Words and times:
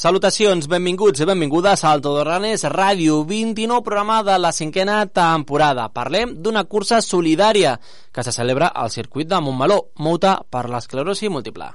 Salutacions, 0.00 0.64
benvinguts 0.64 1.20
i 1.20 1.26
benvingudes 1.28 1.82
al 1.84 2.00
Todorranes 2.00 2.62
Ràdio 2.72 3.18
29, 3.28 3.82
programa 3.84 4.22
de 4.24 4.38
la 4.40 4.48
cinquena 4.48 5.02
temporada. 5.04 5.90
Parlem 5.92 6.32
d'una 6.40 6.62
cursa 6.64 7.02
solidària 7.04 7.74
que 8.08 8.24
se 8.24 8.32
celebra 8.32 8.70
al 8.72 8.88
circuit 8.88 9.28
de 9.28 9.42
Montmeló, 9.44 9.90
Mouta 10.00 10.38
per 10.48 10.70
l'esclerosi 10.72 11.28
múltiple. 11.28 11.68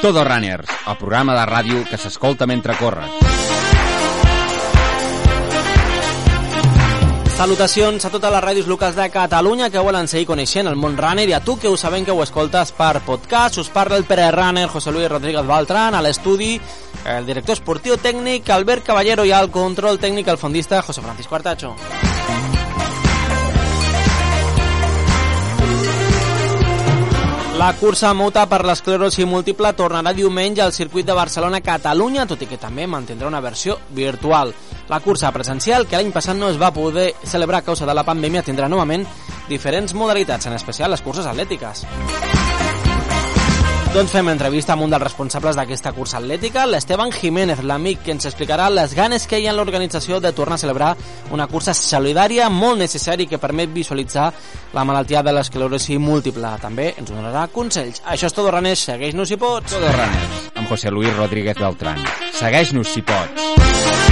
Todo 0.00 0.24
Runners, 0.24 0.72
el 0.88 0.96
programa 0.96 1.36
de 1.36 1.46
ràdio 1.52 1.84
que 1.90 2.00
s'escolta 2.00 2.48
mentre 2.48 2.80
corres. 2.80 3.41
Salutacions 7.36 8.04
a 8.04 8.10
totes 8.12 8.30
les 8.30 8.42
ràdios 8.44 8.68
locals 8.68 8.94
de 8.94 9.08
Catalunya 9.10 9.70
que 9.72 9.80
volen 9.82 10.06
seguir 10.06 10.28
coneixent 10.28 10.68
el 10.68 10.76
món 10.76 10.98
runner 11.00 11.24
i 11.30 11.32
a 11.32 11.40
tu 11.40 11.56
que 11.58 11.66
ho 11.66 11.78
sabem 11.80 12.04
que 12.04 12.12
ho 12.12 12.22
escoltes 12.22 12.70
per 12.76 13.00
podcast. 13.06 13.58
Us 13.58 13.70
parla 13.72 13.96
el 13.96 14.04
Pere 14.04 14.30
Runner, 14.30 14.68
José 14.68 14.92
Luis 14.92 15.08
Rodríguez 15.10 15.46
Baltran, 15.46 15.96
a 15.96 16.02
l'estudi 16.04 16.60
el 17.08 17.26
director 17.26 17.56
esportiu 17.56 17.96
tècnic 17.96 18.50
Albert 18.50 18.84
Caballero 18.86 19.24
i 19.24 19.32
al 19.32 19.50
control 19.50 19.98
tècnic 19.98 20.28
el 20.28 20.38
fondista 20.38 20.82
José 20.82 21.00
Francisco 21.00 21.34
Artacho. 21.34 21.74
La 27.58 27.72
cursa 27.78 28.12
Muta 28.12 28.44
per 28.50 28.64
l'esclerosi 28.66 29.24
múltiple 29.24 29.70
tornarà 29.78 30.10
diumenge 30.16 30.62
al 30.64 30.72
circuit 30.72 31.06
de 31.06 31.14
Barcelona-Catalunya, 31.14 32.24
tot 32.26 32.42
i 32.42 32.48
que 32.50 32.58
també 32.58 32.88
mantindrà 32.90 33.28
una 33.28 33.42
versió 33.44 33.78
virtual. 33.94 34.50
La 34.88 35.00
cursa 35.00 35.32
presencial, 35.32 35.86
que 35.86 35.96
l'any 35.96 36.12
passat 36.12 36.36
no 36.36 36.50
es 36.50 36.60
va 36.60 36.72
poder 36.74 37.12
celebrar 37.24 37.62
a 37.62 37.66
causa 37.66 37.86
de 37.86 37.94
la 37.94 38.04
pandèmia, 38.04 38.42
tindrà 38.42 38.68
novament 38.68 39.06
diferents 39.48 39.94
modalitats, 39.94 40.46
en 40.46 40.58
especial 40.58 40.90
les 40.90 41.02
curses 41.02 41.26
atlètiques. 41.26 41.86
Doncs 43.92 44.08
fem 44.08 44.30
entrevista 44.32 44.72
amb 44.72 44.86
un 44.86 44.92
dels 44.92 45.02
responsables 45.02 45.56
d'aquesta 45.58 45.90
cursa 45.92 46.16
atlètica, 46.16 46.62
l'Esteban 46.64 47.10
Jiménez, 47.12 47.60
l'amic 47.60 48.00
que 48.06 48.14
ens 48.14 48.24
explicarà 48.24 48.70
les 48.72 48.94
ganes 48.96 49.26
que 49.28 49.36
hi 49.36 49.44
ha 49.44 49.52
en 49.52 49.58
l'organització 49.58 50.16
de 50.16 50.30
tornar 50.32 50.56
a 50.56 50.62
celebrar 50.62 50.94
una 51.36 51.44
cursa 51.46 51.74
solidària 51.76 52.48
molt 52.48 52.80
necessària 52.80 53.28
que 53.28 53.40
permet 53.42 53.68
visualitzar 53.74 54.30
la 54.72 54.86
malaltia 54.88 55.20
de 55.20 55.36
l'esclerosi 55.36 55.98
múltiple. 56.00 56.54
També 56.64 56.94
ens 56.96 57.12
donarà 57.12 57.44
consells. 57.52 58.00
Això 58.08 58.32
és 58.32 58.38
tot, 58.38 58.48
Ranés. 58.48 58.86
Segueix-nos 58.88 59.28
si 59.28 59.36
pots. 59.36 59.76
Todo 59.76 59.92
Runners, 59.92 60.48
amb 60.56 60.72
José 60.72 60.90
Luis 60.90 61.12
Rodríguez 61.12 61.60
Beltrán. 61.60 62.00
Segueix-nos 62.40 62.96
si 62.96 63.04
pots. 63.04 64.11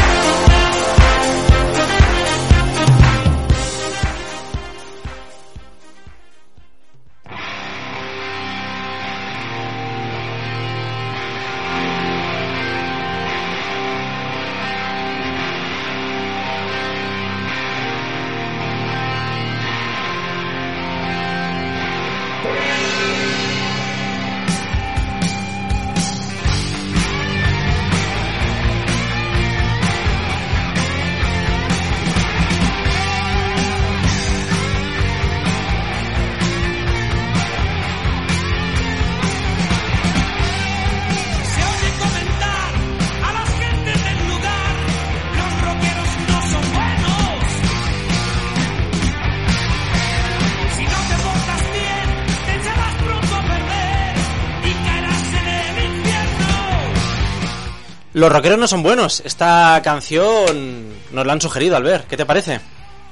Los 58.21 58.31
rockeros 58.31 58.59
no 58.59 58.69
son 58.69 58.83
buenos. 58.83 59.23
Esta 59.25 59.81
canción 59.83 60.91
nos 61.11 61.25
la 61.27 61.33
han 61.33 61.41
sugerido, 61.41 61.75
Albert. 61.75 62.07
¿Qué 62.07 62.19
te 62.19 62.27
parece? 62.27 62.61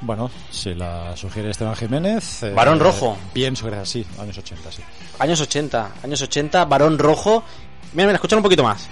Bueno, 0.03 0.31
si 0.51 0.75
la 0.75 1.17
sugiere 1.17 1.51
Esteban 1.51 1.75
Jiménez. 1.75 2.43
eh, 2.43 2.51
Varón 2.51 2.79
Rojo. 2.79 3.17
Pienso 3.33 3.65
que 3.71 3.73
es 3.77 3.79
así, 3.81 4.07
años 4.21 4.37
80, 4.37 4.71
sí. 4.71 4.83
Años 5.19 5.41
80. 5.41 5.91
Años 6.05 6.21
80, 6.21 6.67
varón 6.67 6.99
rojo. 6.99 7.43
Mira, 7.95 8.07
mira, 8.09 8.17
escucha 8.17 8.37
un 8.37 8.43
poquito 8.43 8.63
más. 8.63 8.87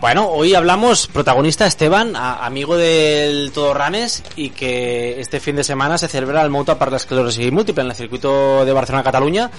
Bueno, 0.00 0.28
hoy 0.28 0.54
hablamos, 0.54 1.06
protagonista 1.06 1.64
Esteban, 1.66 2.16
a- 2.16 2.44
amigo 2.44 2.76
del 2.76 3.52
Todorranes, 3.52 4.24
y 4.34 4.50
que 4.50 5.20
este 5.20 5.38
fin 5.38 5.54
de 5.56 5.62
semana 5.64 5.96
se 5.96 6.08
celebra 6.08 6.42
el 6.42 6.50
Mouta 6.50 6.76
per 6.78 6.90
l'esclerosi 6.92 7.50
múltiple 7.50 7.82
en 7.84 7.90
el 7.90 7.96
circuito 7.96 8.64
de 8.64 8.72
Barcelona-Cataluña, 8.72 9.50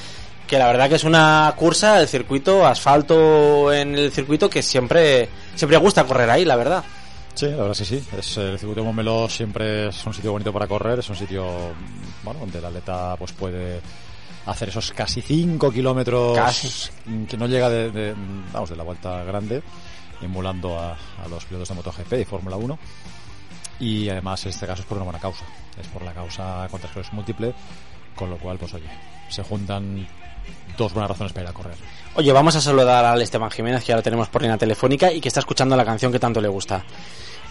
que 0.49 0.57
la 0.57 0.65
verdad 0.65 0.89
que 0.89 0.95
es 0.95 1.03
una 1.03 1.53
cursa, 1.55 2.01
el 2.01 2.07
circuito, 2.07 2.65
asfalto 2.65 3.71
en 3.71 3.95
el 3.95 4.11
circuito, 4.11 4.49
que 4.49 4.63
siempre, 4.63 5.29
siempre 5.53 5.77
gusta 5.77 6.05
correr 6.05 6.27
ahí, 6.27 6.43
la 6.43 6.55
verdad. 6.55 6.83
Sí, 7.35 7.45
la 7.45 7.57
verdad 7.57 7.71
es 7.73 7.77
que 7.77 7.85
sí. 7.85 8.07
Es, 8.17 8.37
el 8.37 8.57
circuito 8.57 8.81
de 8.81 8.85
Montmeló 8.87 9.29
siempre 9.29 9.89
es 9.89 10.05
un 10.07 10.13
sitio 10.13 10.31
bonito 10.31 10.51
para 10.51 10.65
correr, 10.65 10.99
es 10.99 11.09
un 11.09 11.15
sitio 11.15 11.45
bueno, 12.23 12.39
donde 12.39 12.57
el 12.57 12.65
atleta 12.65 13.15
pues 13.17 13.31
puede 13.31 13.79
hacer 14.47 14.69
esos 14.69 14.91
casi 14.91 15.21
5 15.21 15.71
kilómetros 15.71 16.35
Casi. 16.35 16.89
que 17.29 17.37
no 17.37 17.45
llega 17.45 17.69
de, 17.69 17.91
de, 17.91 18.15
vamos, 18.51 18.71
de 18.71 18.75
la 18.75 18.83
vuelta 18.83 19.23
grande, 19.23 19.61
emulando 20.19 20.79
a, 20.79 20.93
a 20.93 21.27
los 21.29 21.45
pilotos 21.45 21.69
de 21.69 21.75
MotoGP 21.75 22.13
y 22.13 22.25
Fórmula 22.25 22.55
1. 22.55 22.79
Y 23.81 24.09
además 24.09 24.43
en 24.45 24.49
este 24.49 24.65
caso 24.65 24.81
es 24.81 24.87
por 24.87 24.97
una 24.97 25.05
buena 25.05 25.19
causa, 25.19 25.45
es 25.79 25.87
por 25.89 26.01
la 26.01 26.11
causa 26.11 26.67
contra 26.71 26.87
esclerosis 26.87 27.13
múltiple, 27.13 27.53
con 28.19 28.29
lo 28.29 28.37
cual 28.37 28.57
pues 28.59 28.73
oye, 28.73 28.89
se 29.29 29.41
juntan 29.43 30.05
dos 30.77 30.93
buenas 30.93 31.09
razones 31.11 31.31
para 31.33 31.45
ir 31.45 31.49
a 31.49 31.53
correr. 31.53 31.75
Oye, 32.15 32.31
vamos 32.33 32.55
a 32.55 32.61
saludar 32.61 33.05
al 33.05 33.21
Esteban 33.21 33.49
Jiménez, 33.49 33.83
que 33.83 33.93
ahora 33.93 34.03
tenemos 34.03 34.27
por 34.29 34.41
línea 34.41 34.57
telefónica 34.57 35.11
y 35.11 35.21
que 35.21 35.29
está 35.29 35.39
escuchando 35.39 35.75
la 35.75 35.85
canción 35.85 36.11
que 36.11 36.19
tanto 36.19 36.41
le 36.41 36.47
gusta. 36.49 36.83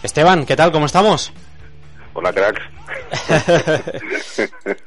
Esteban, 0.03 0.45
¿qué 0.45 0.55
tal? 0.55 0.71
¿Cómo 0.71 0.85
estamos? 0.85 1.31
Hola, 2.13 2.31
crack. 2.33 2.59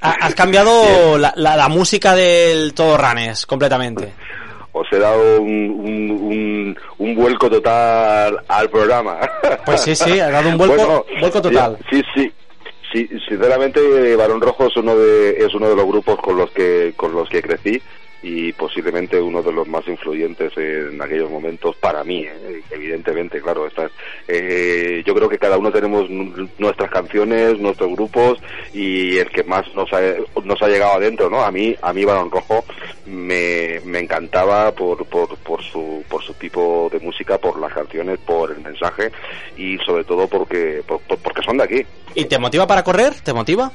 Ha- 0.00 0.16
Has 0.26 0.34
cambiado 0.34 1.18
la, 1.18 1.32
la- 1.36 1.56
la 1.56 1.68
música 1.68 2.14
del 2.14 2.74
Todorranes 2.74 3.46
completamente. 3.46 4.12
Os 4.72 4.86
he 4.90 4.98
dado 4.98 5.40
un, 5.42 5.50
un, 5.70 6.10
un, 6.10 6.78
un 6.98 7.14
vuelco 7.14 7.50
total 7.50 8.38
al 8.48 8.70
programa. 8.70 9.18
Pues 9.66 9.82
sí, 9.82 9.94
sí, 9.94 10.18
ha 10.18 10.30
dado 10.30 10.48
un 10.48 10.56
vuelco- 10.58 11.04
vuelco 11.20 11.42
total. 11.42 11.76
Sí, 11.90 12.02
sí. 12.14 12.32
Sí, 12.92 13.08
sinceramente, 13.26 14.14
Barón 14.16 14.42
Rojo 14.42 14.66
es 14.66 14.76
uno 14.76 14.94
de 14.94 15.30
es 15.38 15.54
uno 15.54 15.70
de 15.70 15.76
los 15.76 15.86
grupos 15.86 16.18
con 16.20 16.36
los 16.36 16.50
que 16.50 16.92
con 16.94 17.14
los 17.14 17.26
que 17.28 17.40
crecí 17.40 17.80
y 18.22 18.52
posiblemente 18.52 19.20
uno 19.20 19.42
de 19.42 19.52
los 19.52 19.66
más 19.66 19.86
influyentes 19.88 20.52
en 20.56 21.00
aquellos 21.02 21.28
momentos 21.30 21.74
para 21.76 22.04
mí, 22.04 22.24
¿eh? 22.24 22.62
evidentemente, 22.70 23.40
claro. 23.40 23.66
Estas, 23.66 23.90
eh, 24.28 25.02
yo 25.04 25.14
creo 25.14 25.28
que 25.28 25.38
cada 25.38 25.58
uno 25.58 25.72
tenemos 25.72 26.08
nuestras 26.58 26.90
canciones, 26.90 27.58
nuestros 27.58 27.90
grupos 27.92 28.38
y 28.72 29.18
el 29.18 29.28
que 29.30 29.42
más 29.42 29.64
nos 29.74 29.92
ha, 29.92 30.00
nos 30.44 30.62
ha 30.62 30.68
llegado 30.68 30.92
adentro, 30.94 31.28
¿no? 31.28 31.42
A 31.42 31.50
mí, 31.50 31.74
a 31.82 31.92
mí 31.92 32.04
Barón 32.04 32.30
Rojo 32.30 32.64
me, 33.06 33.80
me 33.84 33.98
encantaba 33.98 34.72
por, 34.72 35.04
por, 35.06 35.36
por 35.38 35.62
su 35.62 36.04
por 36.08 36.22
su 36.22 36.34
tipo 36.34 36.88
de 36.92 37.00
música, 37.00 37.38
por 37.38 37.58
las 37.58 37.72
canciones, 37.72 38.18
por 38.20 38.52
el 38.52 38.60
mensaje 38.60 39.10
y 39.56 39.78
sobre 39.78 40.04
todo 40.04 40.28
porque 40.28 40.82
por- 40.86 41.00
por- 41.00 41.18
porque 41.18 41.42
son 41.42 41.56
de 41.56 41.64
aquí. 41.64 41.82
¿Y 42.14 42.26
te 42.26 42.38
motiva 42.38 42.66
para 42.66 42.84
correr? 42.84 43.14
¿Te 43.22 43.32
motiva? 43.32 43.72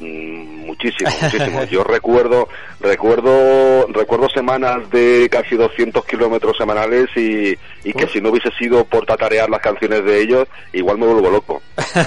Mm, 0.00 0.66
muchísimo, 0.66 1.10
muchísimo. 1.22 1.64
Yo 1.64 1.84
recuerdo, 1.84 2.48
recuerdo, 2.80 3.86
recuerdo 3.88 4.28
semanas 4.30 4.90
de 4.90 5.28
casi 5.30 5.56
200 5.56 6.04
kilómetros 6.04 6.56
semanales 6.56 7.06
y, 7.16 7.56
y 7.84 7.92
que 7.92 8.06
si 8.08 8.20
no 8.20 8.30
hubiese 8.30 8.50
sido 8.58 8.84
por 8.84 9.04
tatarear 9.06 9.48
las 9.50 9.60
canciones 9.60 10.04
de 10.04 10.20
ellos, 10.20 10.48
igual 10.72 10.98
me 10.98 11.06
vuelvo 11.06 11.30
loco. 11.30 11.62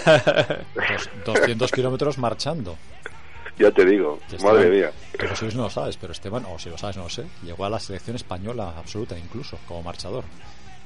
Dos- 0.75 1.09
200 1.25 1.71
kilómetros 1.71 2.18
marchando. 2.18 2.77
Ya 3.57 3.71
te 3.71 3.86
digo, 3.86 4.19
madre 4.44 4.69
mía. 4.69 4.92
Que 5.18 5.33
sé 5.36 5.50
si 5.50 5.56
no 5.56 5.63
lo 5.63 5.69
sabes, 5.69 5.95
pero 5.95 6.12
Esteban, 6.12 6.44
o 6.45 6.59
si 6.59 6.69
lo 6.69 6.77
sabes, 6.77 6.98
no 6.98 7.04
lo 7.04 7.09
sé, 7.09 7.24
llegó 7.44 7.63
a 7.65 7.69
la 7.69 7.80
selección 7.80 8.18
española 8.18 8.74
absoluta 8.77 9.18
incluso, 9.18 9.57
como 9.65 9.81
marchador. 9.81 10.25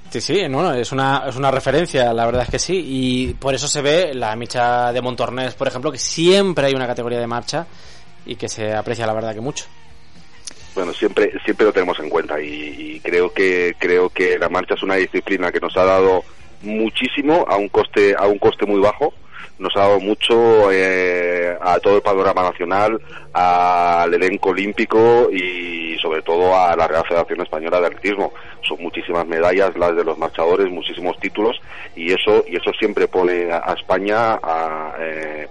Sí, 0.10 0.22
sí, 0.22 0.50
no, 0.50 0.64
no, 0.64 0.74
es 0.74 0.92
una, 0.92 1.24
es 1.28 1.36
una 1.36 1.52
referencia, 1.52 2.12
la 2.14 2.26
verdad 2.26 2.44
es 2.44 2.50
que 2.50 2.60
sí. 2.60 2.84
Y 2.84 3.34
por 3.36 3.54
eso 3.54 3.68
se 3.68 3.82
ve 3.82 4.14
la 4.14 4.36
micha 4.36 4.92
de 4.92 5.02
Montornés, 5.02 5.54
por 5.54 5.68
ejemplo, 5.68 5.92
que 5.92 6.00
siempre 6.00 6.66
hay 6.66 6.74
una 6.74 6.88
categoría 6.88 7.20
de 7.20 7.28
marcha 7.28 7.68
y 8.26 8.36
que 8.36 8.50
se 8.50 8.74
aprecia, 8.74 9.06
la 9.06 9.14
verdad, 9.14 9.36
que 9.36 9.42
mucho. 9.42 9.66
Bueno, 10.74 10.94
siempre, 10.94 11.32
siempre 11.44 11.66
lo 11.66 11.74
tenemos 11.74 12.00
en 12.00 12.10
cuenta 12.10 12.42
y, 12.42 12.96
y 12.96 13.00
creo 13.02 13.32
que, 13.32 13.76
creo 13.78 14.10
que 14.10 14.40
la 14.40 14.50
marcha 14.50 14.76
es 14.76 14.84
una 14.84 14.96
disciplina 14.96 15.52
que 15.52 15.60
nos 15.60 15.76
ha 15.78 15.84
dado 15.84 16.24
muchísimo 16.62 17.46
a 17.48 17.58
un 17.58 17.70
coste, 17.70 18.16
a 18.18 18.26
un 18.28 18.40
coste 18.40 18.66
muy 18.66 18.80
bajo 18.80 19.14
nos 19.60 19.76
ha 19.76 19.82
dado 19.82 20.00
mucho 20.00 20.72
eh, 20.72 21.56
a 21.62 21.80
todo 21.80 21.98
el 21.98 22.02
panorama 22.02 22.44
nacional, 22.44 23.00
al 23.34 24.14
elenco 24.14 24.50
olímpico 24.50 25.30
y 25.32 25.98
sobre 26.02 26.22
todo 26.22 26.58
a 26.58 26.76
la 26.76 26.88
Real 26.88 27.06
Federación 27.08 27.42
Española 27.42 27.80
de 27.82 27.88
Atletismo. 27.88 28.34
Son 28.62 28.82
muchísimas 28.82 29.28
medallas 29.28 29.78
las 29.78 29.96
de 29.96 30.04
los 30.04 30.18
marchadores, 30.18 30.70
muchísimos 30.70 31.20
títulos 31.20 31.60
y 31.96 32.12
eso 32.12 32.44
y 32.48 32.56
eso 32.56 32.72
siempre 32.80 33.08
pone 33.08 33.52
a, 33.52 33.74
España 33.78 34.40
a, 34.42 34.96
eh, 35.00 35.48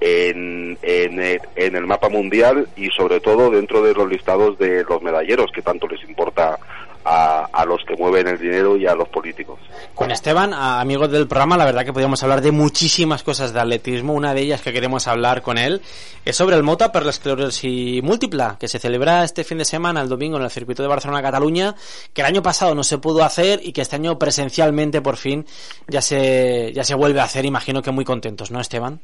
en, 0.00 0.78
el, 0.82 1.40
en 1.56 1.76
el 1.76 1.86
mapa 1.86 2.08
mundial 2.08 2.68
y 2.76 2.88
sobre 2.90 3.20
todo 3.20 3.50
dentro 3.50 3.82
de 3.82 3.94
los 3.94 4.08
listados 4.08 4.58
de 4.58 4.84
los 4.84 5.02
medalleros 5.02 5.50
que 5.52 5.62
tanto 5.62 5.88
les 5.88 6.02
importa 6.08 6.58
a, 7.06 7.46
a 7.52 7.64
los 7.64 7.84
que 7.84 7.94
mueven 7.96 8.26
el 8.26 8.38
dinero 8.38 8.76
y 8.76 8.86
a 8.86 8.94
los 8.94 9.08
políticos. 9.08 9.60
Con 9.94 10.10
Esteban, 10.10 10.52
amigos 10.52 11.10
del 11.10 11.28
programa, 11.28 11.56
la 11.56 11.64
verdad 11.64 11.84
que 11.84 11.92
podríamos 11.92 12.20
hablar 12.24 12.40
de 12.40 12.50
muchísimas 12.50 13.22
cosas 13.22 13.52
de 13.52 13.60
atletismo. 13.60 14.12
Una 14.12 14.34
de 14.34 14.40
ellas 14.40 14.60
que 14.60 14.72
queremos 14.72 15.06
hablar 15.06 15.40
con 15.40 15.56
él 15.56 15.80
es 16.24 16.36
sobre 16.36 16.56
el 16.56 16.64
Mota 16.64 16.90
per 16.90 17.04
la 17.04 17.10
esclerosis 17.10 18.02
múltipla, 18.02 18.56
que 18.58 18.66
se 18.66 18.80
celebra 18.80 19.22
este 19.22 19.44
fin 19.44 19.58
de 19.58 19.64
semana, 19.64 20.02
el 20.02 20.08
domingo, 20.08 20.36
en 20.36 20.42
el 20.42 20.50
circuito 20.50 20.82
de 20.82 20.88
Barcelona-Cataluña, 20.88 21.76
que 22.12 22.22
el 22.22 22.26
año 22.26 22.42
pasado 22.42 22.74
no 22.74 22.82
se 22.82 22.98
pudo 22.98 23.22
hacer 23.22 23.60
y 23.62 23.72
que 23.72 23.82
este 23.82 23.96
año 23.96 24.18
presencialmente, 24.18 25.00
por 25.00 25.16
fin, 25.16 25.46
ya 25.86 26.02
se, 26.02 26.72
ya 26.74 26.82
se 26.82 26.96
vuelve 26.96 27.20
a 27.20 27.24
hacer. 27.24 27.44
Imagino 27.44 27.82
que 27.82 27.92
muy 27.92 28.04
contentos, 28.04 28.50
¿no, 28.50 28.60
Esteban? 28.60 29.00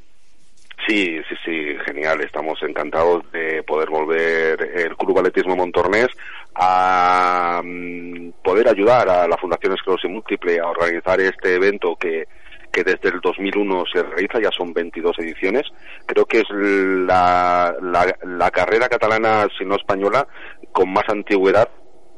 Sí, 0.87 1.21
sí, 1.29 1.37
sí, 1.45 1.77
genial. 1.87 2.21
Estamos 2.23 2.59
encantados 2.63 3.23
de 3.31 3.63
poder 3.63 3.89
volver 3.89 4.61
el 4.75 4.97
Club 4.97 5.19
Atletismo 5.19 5.55
Montornés 5.55 6.09
a 6.55 7.63
mm, 7.65 8.33
poder 8.43 8.69
ayudar 8.69 9.09
a 9.09 9.27
la 9.27 9.37
Fundación 9.37 9.73
Esclerosis 9.75 10.11
Múltiple 10.11 10.61
a 10.61 10.69
organizar 10.69 11.21
este 11.21 11.55
evento 11.55 11.97
que, 11.97 12.27
que 12.71 12.85
desde 12.85 13.11
el 13.11 13.21
2001 13.21 13.85
se 13.93 14.03
realiza, 14.03 14.41
ya 14.41 14.51
son 14.51 14.73
22 14.73 15.19
ediciones. 15.19 15.65
Creo 16.07 16.25
que 16.27 16.41
es 16.41 16.51
la, 16.51 17.75
la, 17.81 18.17
la 18.25 18.51
carrera 18.51 18.89
catalana, 18.89 19.47
si 19.59 19.65
no 19.65 19.77
española, 19.77 20.27
con 20.73 20.93
más 20.93 21.09
antigüedad 21.09 21.69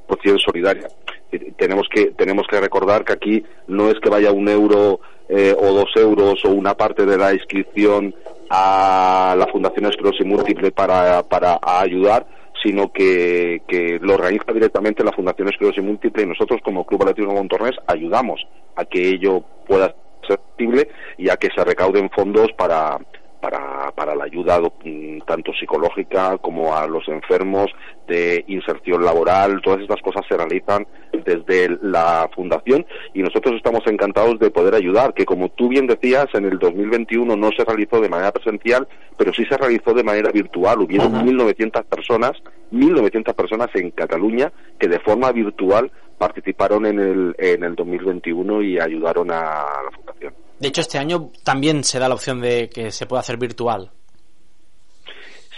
por 0.07 0.21
cien 0.21 0.39
solidaria. 0.39 0.89
Eh, 1.33 1.53
Tenemos 1.57 1.89
que, 1.89 2.07
tenemos 2.13 2.47
que 2.49 2.61
recordar 2.61 3.05
que 3.05 3.13
aquí 3.13 3.45
no 3.67 3.91
es 3.91 3.99
que 4.01 4.11
vaya 4.11 4.31
un 4.31 4.49
euro 4.49 5.01
eh, 5.29 5.55
o 5.59 5.73
dos 5.73 5.91
euros 5.97 6.45
o 6.45 6.51
una 6.51 6.75
parte 6.75 7.07
de 7.07 7.17
la 7.17 7.33
inscripción 7.33 8.15
a 8.51 9.35
la 9.39 9.47
Fundación 9.47 9.87
Esclerosis 9.87 10.27
Múltiple 10.27 10.71
para, 10.71 11.23
para 11.23 11.59
ayudar, 11.63 12.27
sino 12.65 12.91
que, 12.91 13.63
que 13.69 13.99
lo 14.01 14.15
organiza 14.15 14.53
directamente 14.53 15.05
la 15.05 15.13
Fundación 15.13 15.49
Esclerosis 15.49 15.85
Múltiple 15.85 16.23
y 16.23 16.27
nosotros 16.27 16.61
como 16.65 16.87
Club 16.87 17.03
Atlético 17.03 17.35
Montornés 17.35 17.77
ayudamos 17.87 18.41
a 18.75 18.85
que 18.87 19.07
ello 19.11 19.43
pueda 19.69 19.95
ser 20.27 20.39
posible 20.39 20.89
y 21.19 21.29
a 21.29 21.37
que 21.37 21.49
se 21.55 21.63
recauden 21.63 22.09
fondos 22.11 22.49
para, 22.57 22.99
para, 23.45 23.93
para 23.93 24.15
la 24.15 24.25
ayuda 24.25 24.59
mm, 24.59 25.19
tanto 25.27 25.53
psicológica 25.53 26.39
como 26.39 26.75
a 26.75 26.87
los 26.87 27.07
enfermos 27.09 27.71
de 28.09 28.43
inserción 28.49 29.05
laboral. 29.05 29.61
Todas 29.63 29.83
estas 29.83 30.01
cosas 30.01 30.25
se 30.27 30.35
realizan 30.35 30.87
desde 31.27 31.77
la 31.83 32.31
fundación 32.35 32.87
y 33.13 33.23
nosotros 33.23 33.57
estamos 33.57 33.83
encantados 33.87 34.39
de 34.39 34.51
poder 34.51 34.75
ayudar, 34.75 35.13
que 35.13 35.27
como 35.27 35.51
tú 35.51 35.69
bien 35.69 35.87
decías, 35.87 36.27
en 36.33 36.47
el 36.47 36.59
2021 36.59 37.37
no 37.37 37.51
se 37.55 37.67
realizó 37.67 38.01
de 38.01 38.09
manera 38.09 38.33
presencial, 38.33 38.89
pero 39.19 39.35
sí 39.35 39.45
se 39.45 39.59
realizó 39.59 39.93
de 39.93 40.05
manera 40.05 40.31
virtual. 40.33 40.81
Hubieron 40.81 41.13
1.900 41.13 41.85
personas, 41.85 42.33
1.900 42.73 43.35
personas 43.35 43.69
en 43.75 43.91
Cataluña 43.91 44.51
que 44.79 44.89
de 44.89 45.01
forma 45.01 45.31
virtual 45.33 45.93
participaron 46.17 46.87
en 46.87 46.99
el, 46.99 47.35
en 47.37 47.63
el 47.63 47.75
2021 47.75 48.63
y 48.63 48.81
ayudaron 48.81 49.31
a 49.31 49.83
la 49.85 49.91
fundación. 49.95 50.44
De 50.59 50.69
hecho, 50.69 50.81
este 50.81 50.99
año 50.99 51.31
también 51.43 51.85
se 51.85 51.99
da 51.99 52.09
la 52.09 52.15
opción 52.15 52.41
de 52.41 52.69
que 52.71 52.91
se 52.91 53.07
pueda 53.07 53.21
hacer 53.21 53.37
virtual. 53.37 53.91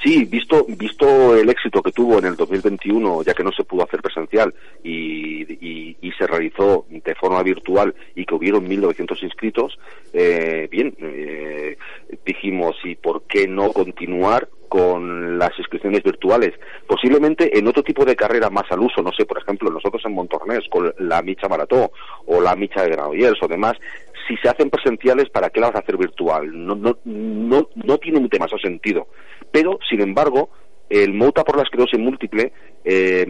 Sí, 0.05 0.25
visto, 0.25 0.65
visto 0.69 1.35
el 1.37 1.49
éxito 1.49 1.83
que 1.83 1.91
tuvo 1.91 2.19
en 2.19 2.27
el 2.27 2.37
2021, 2.37 3.23
ya 3.25 3.35
que 3.35 3.43
no 3.43 3.51
se 3.51 3.65
pudo 3.65 3.83
hacer 3.85 4.03
presencial 4.03 4.55
y, 4.85 5.43
y- 5.55 5.97
y 6.01 6.13
se 6.13 6.27
realizó 6.27 6.85
de 6.91 7.15
forma 7.17 7.43
virtual 7.43 7.95
y 8.15 8.25
que 8.25 8.35
hubieron 8.35 8.69
1.900 8.69 9.23
inscritos, 9.25 9.79
eh, 10.13 10.69
bien, 10.71 10.95
eh, 11.01 11.77
dijimos, 12.25 12.77
¿y 12.85 12.95
por 12.95 13.23
qué 13.23 13.49
no 13.49 13.73
continuar 13.73 14.49
con 14.69 15.39
las 15.39 15.59
inscripciones 15.59 16.03
virtuales? 16.05 16.53
Posiblemente 16.87 17.59
en 17.59 17.67
otro 17.67 17.83
tipo 17.83 18.05
de 18.05 18.15
carrera 18.15 18.49
más 18.51 18.71
al 18.71 18.81
uso, 18.81 19.03
no 19.03 19.13
sé, 19.13 19.25
por 19.25 19.39
ejemplo, 19.39 19.71
nosotros 19.71 20.03
en 20.05 20.13
Montornés 20.13 20.61
con 20.71 20.93
la 20.99 21.23
Micha 21.23 21.49
Marató 21.49 21.91
o 22.27 22.41
la 22.41 22.55
Micha 22.55 22.83
de 22.83 22.91
Granollers 22.91 23.43
o 23.43 23.49
demás, 23.49 23.75
si 24.27 24.37
se 24.37 24.49
hacen 24.49 24.71
presenciales, 24.71 25.31
¿para 25.31 25.51
qué 25.51 25.61
las 25.61 25.71
vas 25.71 25.81
a 25.81 25.83
hacer 25.83 25.97
virtual? 25.97 26.51
No, 26.53 26.75
no, 26.75 26.99
no, 27.05 27.69
no 27.75 27.99
tiene 27.99 28.19
un 28.19 28.29
demasiado 28.29 28.61
sentido. 28.61 29.09
Pero, 29.51 29.79
sin 29.89 30.01
embargo, 30.01 30.51
el 30.89 31.15
MOTA 31.15 31.45
por 31.45 31.57
la 31.57 31.63
esclerosis 31.63 31.99
múltiple 31.99 32.53
eh, 32.85 33.25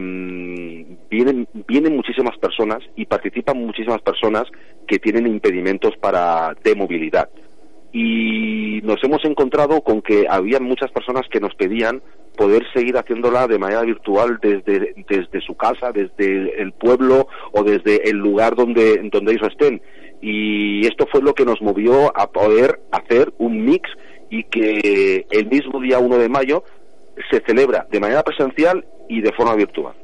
vienen, 1.11 1.49
vienen 1.67 1.97
muchísimas 1.97 2.37
personas 2.39 2.79
y 2.97 3.07
participan 3.07 3.59
muchísimas 3.59 4.03
personas 4.03 4.45
que 4.87 4.99
tienen 4.99 5.27
impedimentos 5.27 5.97
para 5.97 6.55
de 6.63 6.75
movilidad. 6.75 7.29
Y 7.93 8.81
nos 8.83 9.03
hemos 9.05 9.25
encontrado 9.25 9.81
con 9.81 10.03
que 10.03 10.27
había 10.29 10.61
muchas 10.61 10.91
personas 10.91 11.27
que 11.31 11.41
nos 11.41 11.55
pedían 11.55 12.03
poder 12.37 12.63
seguir 12.75 12.99
haciéndola 12.99 13.47
de 13.47 13.59
manera 13.59 13.81
virtual 13.83 14.39
desde, 14.43 14.95
desde 15.09 15.41
su 15.41 15.55
casa, 15.57 15.93
desde 15.93 16.61
el 16.61 16.73
pueblo 16.73 17.29
o 17.53 17.63
desde 17.63 18.11
el 18.11 18.19
lugar 18.19 18.55
donde, 18.55 19.01
donde 19.11 19.33
ellos 19.33 19.49
estén. 19.51 19.81
Y 20.21 20.87
esto 20.87 21.07
fue 21.11 21.23
lo 21.23 21.35
que 21.35 21.45
nos 21.45 21.61
movió 21.61 22.17
a 22.17 22.31
poder 22.31 22.81
hacer 22.91 23.33
un 23.39 23.65
mix 23.65 23.89
y 24.31 24.45
que 24.45 25.27
el 25.31 25.47
mismo 25.47 25.81
día 25.81 25.99
1 25.99 26.19
de 26.19 26.29
mayo 26.29 26.65
se 27.31 27.41
celebra 27.47 27.87
de 27.91 28.01
manera 28.01 28.23
presencial 28.23 28.85
y 29.09 29.21
de 29.21 29.33
forma 29.33 29.55
virtual. 29.55 29.95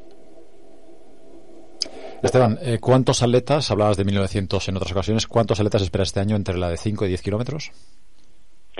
Esteban, 2.22 2.56
eh, 2.62 2.78
¿cuántos 2.80 3.22
atletas, 3.22 3.70
hablabas 3.72 3.96
de 3.96 4.04
1900 4.04 4.68
en 4.68 4.76
otras 4.76 4.92
ocasiones, 4.92 5.26
cuántos 5.26 5.58
atletas 5.58 5.82
espera 5.82 6.04
este 6.04 6.20
año 6.20 6.36
entre 6.36 6.56
la 6.56 6.70
de 6.70 6.76
5 6.76 7.04
y 7.04 7.08
10 7.08 7.22
kilómetros? 7.22 7.72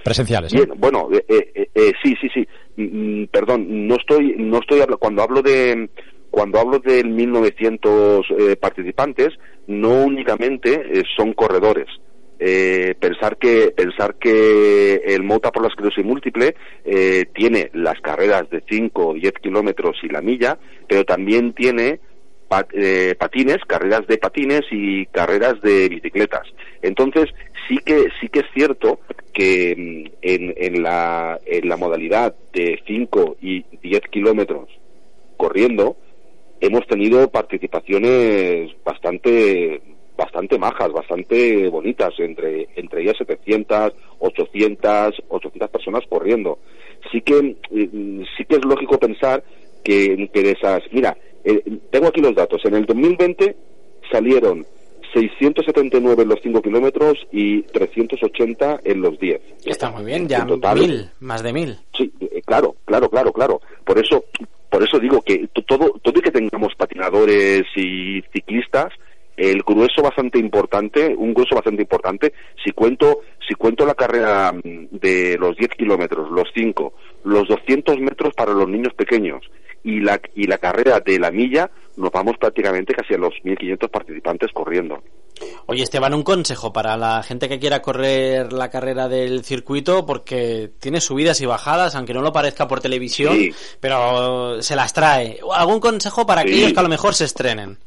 Presenciales, 0.05 0.55
¿eh? 0.55 0.59
Bien, 0.59 0.73
bueno, 0.79 1.09
eh, 1.13 1.25
eh, 1.29 1.69
eh, 1.75 1.93
sí, 2.03 2.15
sí, 2.21 2.29
sí. 2.33 2.47
Mm, 2.77 3.23
mm, 3.23 3.27
perdón, 3.27 3.89
no 3.89 3.97
estoy, 3.97 4.37
no 4.39 4.59
estoy 4.59 4.81
cuando 4.99 5.23
hablo 5.23 5.43
de 5.43 5.89
cuando 6.33 6.59
hablo 6.59 6.79
de 6.79 7.05
1.900 7.05 8.25
eh, 8.39 8.57
participantes, 8.57 9.29
no 9.73 10.05
únicamente 10.05 11.01
eh, 11.01 11.03
son 11.17 11.33
corredores. 11.33 11.89
Eh, 12.45 12.97
pensar 12.99 13.37
que 13.37 13.71
pensar 13.71 14.17
que 14.17 14.97
el 15.07 15.23
Mota 15.23 15.53
por 15.53 15.63
la 15.63 15.69
esclerosis 15.69 16.05
múltiple 16.05 16.57
eh, 16.85 17.27
tiene 17.33 17.71
las 17.73 18.01
carreras 18.01 18.51
de 18.51 18.65
5 18.69 19.07
o 19.07 19.15
10 19.15 19.33
kilómetros 19.35 19.97
y 20.03 20.09
la 20.09 20.23
milla, 20.23 20.59
pero 20.89 21.05
también 21.05 21.53
tiene 21.53 22.01
eh, 22.73 23.15
patines, 23.19 23.59
carreras 23.67 24.07
de 24.09 24.19
patines 24.19 24.63
y 24.71 25.07
carreras 25.07 25.61
de 25.63 25.89
bicicletas. 25.89 26.43
Entonces, 26.83 27.27
sí 27.69 27.79
que 27.79 28.09
sí 28.21 28.29
que 28.29 28.41
es 28.41 28.47
cierto 28.53 28.99
que 29.33 29.75
mm, 29.77 30.17
en, 30.23 30.55
en, 30.57 30.83
la, 30.83 31.39
en 31.47 31.69
la 31.69 31.77
modalidad 31.77 32.35
de 32.53 32.83
5 32.87 33.37
y 33.41 33.65
10 33.83 34.01
kilómetros 34.11 34.69
corriendo, 35.37 35.97
hemos 36.63 36.87
tenido 36.87 37.29
participaciones 37.29 38.71
bastante 38.85 39.83
bastante 40.17 40.59
majas, 40.59 40.93
bastante 40.93 41.69
bonitas, 41.69 42.15
entre, 42.19 42.69
entre 42.77 43.03
ellas 43.03 43.17
700, 43.19 43.93
800, 44.21 45.23
800 45.29 45.71
personas 45.71 46.05
corriendo. 46.09 46.59
Sí 47.11 47.23
que, 47.23 47.57
mm, 47.71 48.23
sí 48.37 48.45
que 48.45 48.57
es 48.57 48.65
lógico 48.65 48.99
pensar 48.99 49.43
que, 49.83 50.31
que 50.33 50.43
de 50.43 50.53
esas, 50.53 50.83
mira, 50.93 51.17
eh, 51.45 51.61
tengo 51.91 52.07
aquí 52.09 52.21
los 52.21 52.37
datos, 52.37 52.65
en 52.65 52.75
el 52.75 52.87
2020 52.87 53.57
salieron 54.13 54.65
679 55.13 56.23
en 56.23 56.29
los 56.29 56.39
5 56.43 56.63
kilómetros 56.63 57.19
y 57.33 57.63
380 57.63 58.81
en 58.85 59.01
los 59.01 59.19
10. 59.19 59.41
Está 59.65 59.91
muy 59.91 60.05
bien, 60.05 60.29
ya 60.29 60.47
total, 60.47 60.79
mil, 60.79 61.11
más 61.21 61.43
de 61.43 61.53
mil. 61.53 61.77
Sí, 61.97 62.13
eh, 62.21 62.43
claro, 62.45 62.77
claro, 62.85 63.11
claro, 63.11 63.33
claro. 63.33 63.61
Por 63.85 63.99
eso, 63.99 64.25
por 64.73 64.83
eso 64.83 64.99
digo 64.99 65.21
que 65.21 65.49
todo, 65.67 66.01
todo 66.01 66.19
y 66.19 66.23
que 66.23 66.31
tengamos 66.31 66.75
patinadores 66.75 67.65
y 67.77 68.23
ciclistas, 68.33 68.91
el 69.37 69.63
grueso 69.63 70.01
bastante 70.03 70.39
importante, 70.39 71.15
un 71.15 71.35
grueso 71.35 71.57
bastante 71.57 71.83
importante, 71.83 72.33
si 72.65 72.71
cuento, 72.71 73.21
si 73.47 73.53
cuento 73.53 73.85
la 73.85 73.93
carrera 73.93 74.51
mm, 74.51 74.97
de 74.97 75.37
los 75.39 75.59
10 75.59 75.73
kilómetros, 75.77 76.31
los 76.31 76.49
5, 76.55 76.95
los 77.25 77.49
200 77.49 77.99
metros 77.99 78.33
para 78.33 78.55
los 78.55 78.67
niños 78.67 78.95
pequeños 78.95 79.43
y 79.85 80.01
la, 80.01 80.19
y 80.35 80.47
la 80.47 80.57
carrera 80.57 81.01
de 81.01 81.19
la 81.19 81.31
milla, 81.31 81.71
nos 81.99 82.11
vamos 82.11 82.39
prácticamente 82.39 82.95
casi 82.95 83.13
a 83.13 83.19
los 83.19 83.35
1.500 83.45 83.91
participantes 83.91 84.53
corriendo. 84.55 85.03
Oye, 85.67 85.83
Esteban, 85.83 86.15
un 86.15 86.23
consejo 86.23 86.73
para 86.73 86.97
la 86.97 87.23
gente 87.23 87.49
que 87.49 87.59
quiera 87.59 87.83
correr 87.83 88.53
la 88.53 88.69
carrera 88.71 89.09
del 89.09 89.45
circuito, 89.45 90.05
porque 90.05 90.71
tiene 90.81 91.01
subidas 91.01 91.41
y 91.41 91.47
bajadas, 91.47 91.95
aunque 91.95 92.15
no 92.15 92.21
lo 92.23 92.33
parezca 92.33 92.67
por 92.69 92.81
televisión, 92.81 93.35
Sí. 93.37 93.53
pero 93.81 94.61
se 94.63 94.77
las 94.77 94.93
trae. 94.93 95.39
¿Algún 95.55 95.81
consejo 95.81 96.27
para 96.27 96.43
Sí. 96.43 96.49
aquellos 96.49 96.73
que 96.73 96.81
a 96.81 96.83
lo 96.83 96.89
mejor 96.89 97.15
se 97.15 97.25
estrenen? 97.25 97.79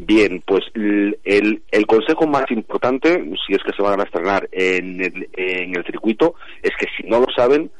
Bien, 0.00 0.42
pues 0.46 0.64
el, 0.74 1.18
el, 1.24 1.62
el 1.72 1.86
consejo 1.86 2.26
más 2.26 2.48
importante, 2.50 3.24
si 3.46 3.54
es 3.54 3.62
que 3.64 3.72
se 3.72 3.82
van 3.82 4.00
a 4.00 4.04
estrenar 4.04 4.48
en 4.52 5.00
el, 5.02 5.28
en 5.36 5.76
el 5.76 5.84
circuito, 5.84 6.34
es 6.62 6.70
que 6.78 6.86
si 6.96 7.08
no 7.08 7.18
lo 7.18 7.26
saben, 7.34 7.70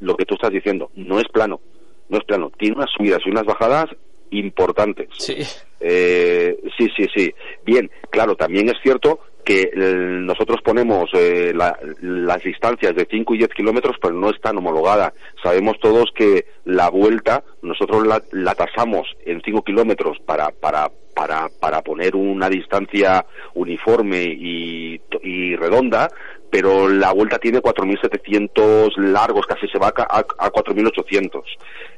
lo 0.00 0.16
que 0.16 0.24
tú 0.24 0.34
estás 0.36 0.50
diciendo, 0.52 0.90
no 0.94 1.20
es 1.20 1.28
plano, 1.28 1.60
no 2.08 2.16
es 2.16 2.24
plano, 2.24 2.50
tiene 2.58 2.76
unas 2.76 2.90
subidas 2.96 3.20
y 3.26 3.30
unas 3.30 3.44
bajadas 3.44 3.90
importantes. 4.30 5.08
Sí. 5.18 5.36
Eh, 5.80 6.58
sí, 6.78 6.88
sí, 6.96 7.06
sí. 7.14 7.34
Bien, 7.64 7.90
claro, 8.10 8.36
también 8.36 8.68
es 8.68 8.76
cierto 8.82 9.20
que 9.44 9.62
eh, 9.62 9.70
nosotros 9.74 10.60
ponemos 10.62 11.08
eh, 11.14 11.52
la- 11.54 11.78
las 12.02 12.42
distancias 12.42 12.94
de 12.94 13.06
5 13.10 13.34
y 13.34 13.38
10 13.38 13.50
kilómetros, 13.54 13.96
pero 14.00 14.14
no 14.14 14.30
están 14.30 14.58
homologadas. 14.58 15.14
Sabemos 15.42 15.78
todos 15.80 16.10
que 16.14 16.44
la 16.66 16.90
vuelta 16.90 17.42
nosotros 17.62 18.06
la, 18.06 18.22
la 18.32 18.54
tasamos 18.54 19.08
en 19.24 19.40
5 19.42 19.62
kilómetros 19.64 20.18
para, 20.26 20.50
para, 20.50 20.90
para, 21.14 21.48
para 21.58 21.80
poner 21.82 22.14
una 22.14 22.50
distancia 22.50 23.24
uniforme 23.54 24.24
y, 24.24 25.00
y 25.22 25.56
redonda, 25.56 26.08
pero 26.50 26.88
la 26.88 27.12
vuelta 27.12 27.38
tiene 27.38 27.60
4.700 27.62 28.96
largos, 28.98 29.46
casi 29.46 29.66
se 29.68 29.78
va 29.78 29.88
a, 29.96 30.18
a, 30.18 30.18
a 30.46 30.52
4.800. 30.52 31.42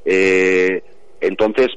Eh, 0.04 0.82
entonces, 1.23 1.69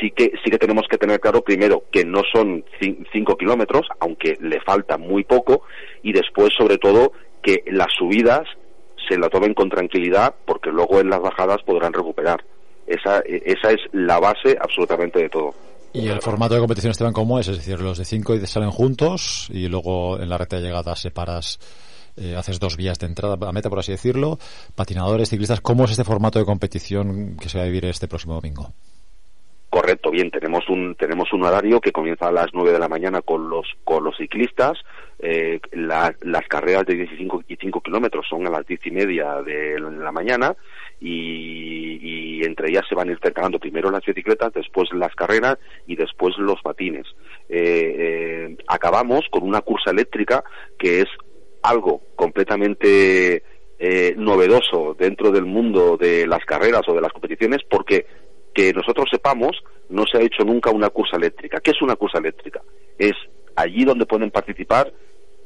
sí 0.00 0.12
que, 0.12 0.32
sí 0.44 0.50
que 0.50 0.58
tenemos 0.58 0.86
que 0.88 0.96
tener 0.96 1.20
claro 1.20 1.42
primero 1.42 1.84
que 1.90 2.04
no 2.04 2.22
son 2.32 2.64
5 2.80 3.36
kilómetros, 3.36 3.86
aunque 3.98 4.38
le 4.40 4.60
falta 4.60 4.96
muy 4.96 5.24
poco, 5.24 5.62
y 6.02 6.12
después, 6.12 6.50
sobre 6.56 6.78
todo, 6.78 7.12
que 7.42 7.64
las 7.66 7.88
subidas 7.98 8.42
se 9.08 9.18
la 9.18 9.28
tomen 9.28 9.54
con 9.54 9.68
tranquilidad, 9.68 10.34
porque 10.46 10.70
luego 10.70 11.00
en 11.00 11.10
las 11.10 11.20
bajadas 11.20 11.62
podrán 11.64 11.92
recuperar. 11.92 12.44
Esa, 12.86 13.18
e- 13.20 13.42
esa 13.44 13.72
es 13.72 13.80
la 13.92 14.20
base 14.20 14.56
absolutamente 14.60 15.18
de 15.18 15.28
todo. 15.28 15.52
¿Y 15.92 16.08
el 16.08 16.22
formato 16.22 16.54
de 16.54 16.60
competición, 16.60 16.92
Esteban, 16.92 17.12
cómo 17.12 17.38
es? 17.38 17.48
Es 17.48 17.56
decir, 17.56 17.80
los 17.80 17.98
de 17.98 18.04
5 18.04 18.46
salen 18.46 18.70
juntos 18.70 19.48
y 19.52 19.68
luego 19.68 20.18
en 20.18 20.28
la 20.28 20.38
recta 20.38 20.56
de 20.56 20.62
llegada 20.62 20.96
separas, 20.96 21.58
eh, 22.16 22.36
haces 22.36 22.58
dos 22.60 22.76
vías 22.76 22.98
de 22.98 23.06
entrada 23.06 23.36
a 23.48 23.52
meta, 23.52 23.68
por 23.70 23.78
así 23.78 23.92
decirlo. 23.92 24.38
Patinadores, 24.74 25.28
ciclistas, 25.30 25.60
¿cómo 25.60 25.84
es 25.84 25.90
este 25.92 26.04
formato 26.04 26.38
de 26.38 26.44
competición 26.44 27.36
que 27.40 27.48
se 27.48 27.58
va 27.58 27.64
a 27.64 27.66
vivir 27.66 27.84
este 27.86 28.08
próximo 28.08 28.34
domingo? 28.34 28.72
Correcto, 29.70 30.10
bien, 30.10 30.30
tenemos 30.30 30.68
un 30.68 30.94
tenemos 30.96 31.32
un 31.32 31.44
horario 31.44 31.80
que 31.80 31.92
comienza 31.92 32.28
a 32.28 32.32
las 32.32 32.48
9 32.52 32.72
de 32.72 32.78
la 32.78 32.88
mañana 32.88 33.22
con 33.22 33.48
los 33.48 33.66
con 33.84 34.04
los 34.04 34.14
ciclistas. 34.18 34.78
Eh, 35.18 35.60
la- 35.72 36.14
las 36.20 36.46
carreras 36.46 36.84
de 36.84 36.96
15 37.06 37.42
y 37.48 37.56
5 37.56 37.80
kilómetros 37.80 38.26
son 38.28 38.46
a 38.46 38.50
las 38.50 38.66
10 38.66 38.84
y 38.86 38.90
media 38.90 39.40
de 39.40 39.80
la 39.80 40.12
mañana 40.12 40.54
y, 41.00 42.40
y 42.40 42.44
entre 42.44 42.68
ellas 42.70 42.84
se 42.88 42.94
van 42.94 43.08
intercalando 43.10 43.58
primero 43.58 43.90
las 43.90 44.04
bicicletas, 44.04 44.52
después 44.52 44.90
las 44.92 45.14
carreras 45.14 45.56
y 45.86 45.96
después 45.96 46.36
los 46.38 46.60
patines. 46.60 47.06
Eh, 47.48 47.96
eh, 48.50 48.56
acabamos 48.68 49.24
con 49.30 49.42
una 49.42 49.62
cursa 49.62 49.90
eléctrica 49.90 50.44
que 50.78 51.00
es 51.00 51.08
algo 51.62 52.02
completamente 52.16 53.42
eh, 53.78 54.14
novedoso 54.16 54.94
dentro 54.98 55.30
del 55.30 55.44
mundo 55.44 55.96
de 55.96 56.26
las 56.26 56.44
carreras 56.44 56.82
o 56.88 56.94
de 56.94 57.00
las 57.00 57.12
competiciones 57.12 57.62
porque 57.68 58.06
que 58.54 58.72
nosotros 58.72 59.08
sepamos 59.10 59.62
no 59.88 60.04
se 60.06 60.18
ha 60.18 60.22
hecho 60.22 60.44
nunca 60.44 60.70
una 60.70 60.90
cursa 60.90 61.16
eléctrica. 61.16 61.60
¿Qué 61.60 61.70
es 61.70 61.82
una 61.82 61.96
cursa 61.96 62.18
eléctrica? 62.18 62.62
Es 62.98 63.14
allí 63.56 63.84
donde 63.84 64.06
pueden 64.06 64.30
participar 64.30 64.92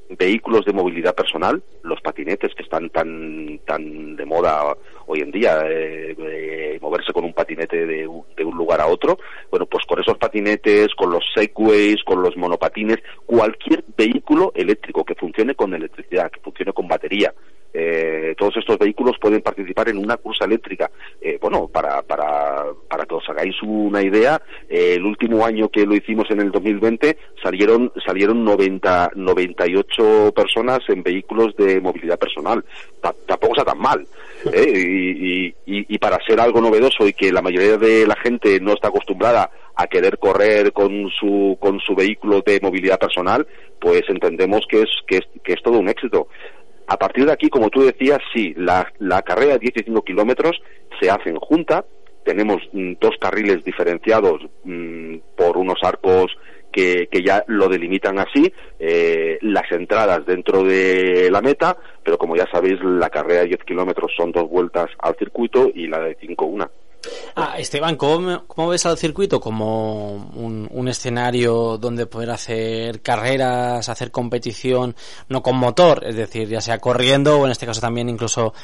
vehículos 0.08 0.64
de 0.64 0.72
movilidad 0.72 1.14
personal, 1.14 1.62
los 1.82 2.00
patinetes 2.00 2.54
que 2.54 2.62
están 2.62 2.90
tan 2.90 3.58
tan 3.66 4.16
de 4.16 4.24
moda 4.24 4.76
hoy 5.06 5.20
en 5.20 5.30
día, 5.30 5.60
eh, 5.68 6.14
eh, 6.18 6.78
moverse 6.80 7.12
con 7.12 7.24
un 7.24 7.32
patinete 7.32 7.86
de, 7.86 8.06
un- 8.06 8.24
lugar 8.56 8.80
a 8.80 8.86
otro, 8.86 9.18
bueno, 9.50 9.66
pues 9.66 9.84
con 9.86 10.00
esos 10.00 10.16
patinetes, 10.16 10.94
con 10.94 11.10
los 11.10 11.22
segways, 11.34 12.02
con 12.04 12.22
los 12.22 12.36
monopatines, 12.38 12.98
cualquier 13.26 13.84
vehículo 13.96 14.50
eléctrico 14.54 15.04
que 15.04 15.14
funcione 15.14 15.54
con 15.54 15.74
electricidad, 15.74 16.30
que 16.30 16.40
funcione 16.40 16.72
con 16.72 16.88
batería, 16.88 17.34
eh, 17.74 18.34
todos 18.38 18.56
estos 18.56 18.78
vehículos 18.78 19.16
pueden 19.20 19.42
participar 19.42 19.90
en 19.90 19.98
una 19.98 20.16
cursa 20.16 20.46
eléctrica. 20.46 20.90
Eh, 21.20 21.38
bueno, 21.38 21.68
para, 21.68 22.00
para, 22.00 22.64
para 22.88 23.04
que 23.04 23.14
os 23.14 23.28
hagáis 23.28 23.54
una 23.62 24.00
idea, 24.02 24.40
eh, 24.70 24.94
el 24.96 25.04
último 25.04 25.44
año 25.44 25.68
que 25.68 25.84
lo 25.84 25.94
hicimos 25.94 26.30
en 26.30 26.40
el 26.40 26.50
2020 26.50 27.18
salieron, 27.42 27.92
salieron 28.06 28.42
90, 28.42 29.10
98 29.16 30.32
personas 30.34 30.80
en 30.88 31.02
vehículos 31.02 31.54
de 31.56 31.80
movilidad 31.82 32.18
personal. 32.18 32.64
Ta- 33.02 33.14
tampoco 33.26 33.52
está 33.58 33.70
tan 33.72 33.78
mal. 33.82 34.06
¿Eh? 34.52 35.54
Y, 35.66 35.86
y- 35.94 35.98
para 35.98 36.18
ser 36.26 36.40
algo 36.40 36.60
novedoso 36.60 37.06
y 37.06 37.12
que 37.12 37.32
la 37.32 37.42
mayoría 37.42 37.76
de 37.76 38.06
la 38.06 38.16
gente 38.16 38.60
no 38.60 38.74
está 38.74 38.88
acostumbrada 38.88 39.50
a 39.74 39.86
querer 39.86 40.18
correr 40.18 40.72
con 40.72 41.08
su, 41.10 41.56
con 41.60 41.80
su 41.80 41.94
vehículo 41.94 42.42
de 42.44 42.60
movilidad 42.60 42.98
personal, 42.98 43.46
pues 43.80 44.02
entendemos 44.08 44.60
que 44.68 44.82
es, 44.82 44.88
que 45.06 45.16
es, 45.18 45.24
que 45.42 45.52
es 45.54 45.62
todo 45.62 45.78
un 45.78 45.88
éxito. 45.88 46.28
A 46.86 46.96
partir 46.96 47.26
de 47.26 47.32
aquí, 47.32 47.48
como 47.48 47.68
tú 47.70 47.82
decías, 47.82 48.20
sí, 48.32 48.54
la, 48.56 48.92
la 48.98 49.22
carrera 49.22 49.58
de 49.58 49.70
15 49.72 50.02
kilómetros 50.04 50.60
se 51.00 51.10
hace 51.10 51.30
en 51.30 51.36
junta. 51.36 51.84
Tenemos 52.24 52.62
mm, 52.72 52.94
dos 53.00 53.14
carriles 53.20 53.64
diferenciados 53.64 54.42
mm, 54.64 55.16
por 55.36 55.56
unos 55.56 55.78
arcos 55.82 56.26
que, 56.76 57.08
que 57.10 57.22
ya 57.22 57.42
lo 57.46 57.68
delimitan 57.68 58.18
así, 58.18 58.52
eh, 58.78 59.38
las 59.40 59.72
entradas 59.72 60.26
dentro 60.26 60.62
de 60.62 61.30
la 61.30 61.40
meta, 61.40 61.74
pero 62.04 62.18
como 62.18 62.36
ya 62.36 62.44
sabéis, 62.52 62.78
la 62.84 63.08
carrera 63.08 63.40
de 63.40 63.46
10 63.46 63.64
kilómetros 63.64 64.12
son 64.14 64.30
dos 64.30 64.46
vueltas 64.50 64.88
al 64.98 65.16
circuito 65.16 65.70
y 65.74 65.86
la 65.86 66.00
de 66.00 66.18
5 66.20 66.44
una. 66.44 66.70
Ah, 67.34 67.56
Esteban, 67.58 67.96
¿cómo, 67.96 68.44
cómo 68.46 68.68
ves 68.68 68.86
al 68.86 68.96
circuito? 68.98 69.40
¿Como 69.40 70.30
un, 70.34 70.68
un 70.70 70.88
escenario 70.88 71.76
donde 71.78 72.06
poder 72.06 72.30
hacer 72.30 73.02
carreras, 73.02 73.88
hacer 73.88 74.10
competición, 74.10 74.94
no 75.28 75.42
con 75.42 75.56
motor, 75.56 76.02
es 76.06 76.16
decir, 76.16 76.48
ya 76.48 76.60
sea 76.60 76.78
corriendo 76.78 77.38
o 77.40 77.44
en 77.46 77.52
este 77.52 77.66
caso 77.66 77.80
también 77.80 78.08
incluso 78.08 78.54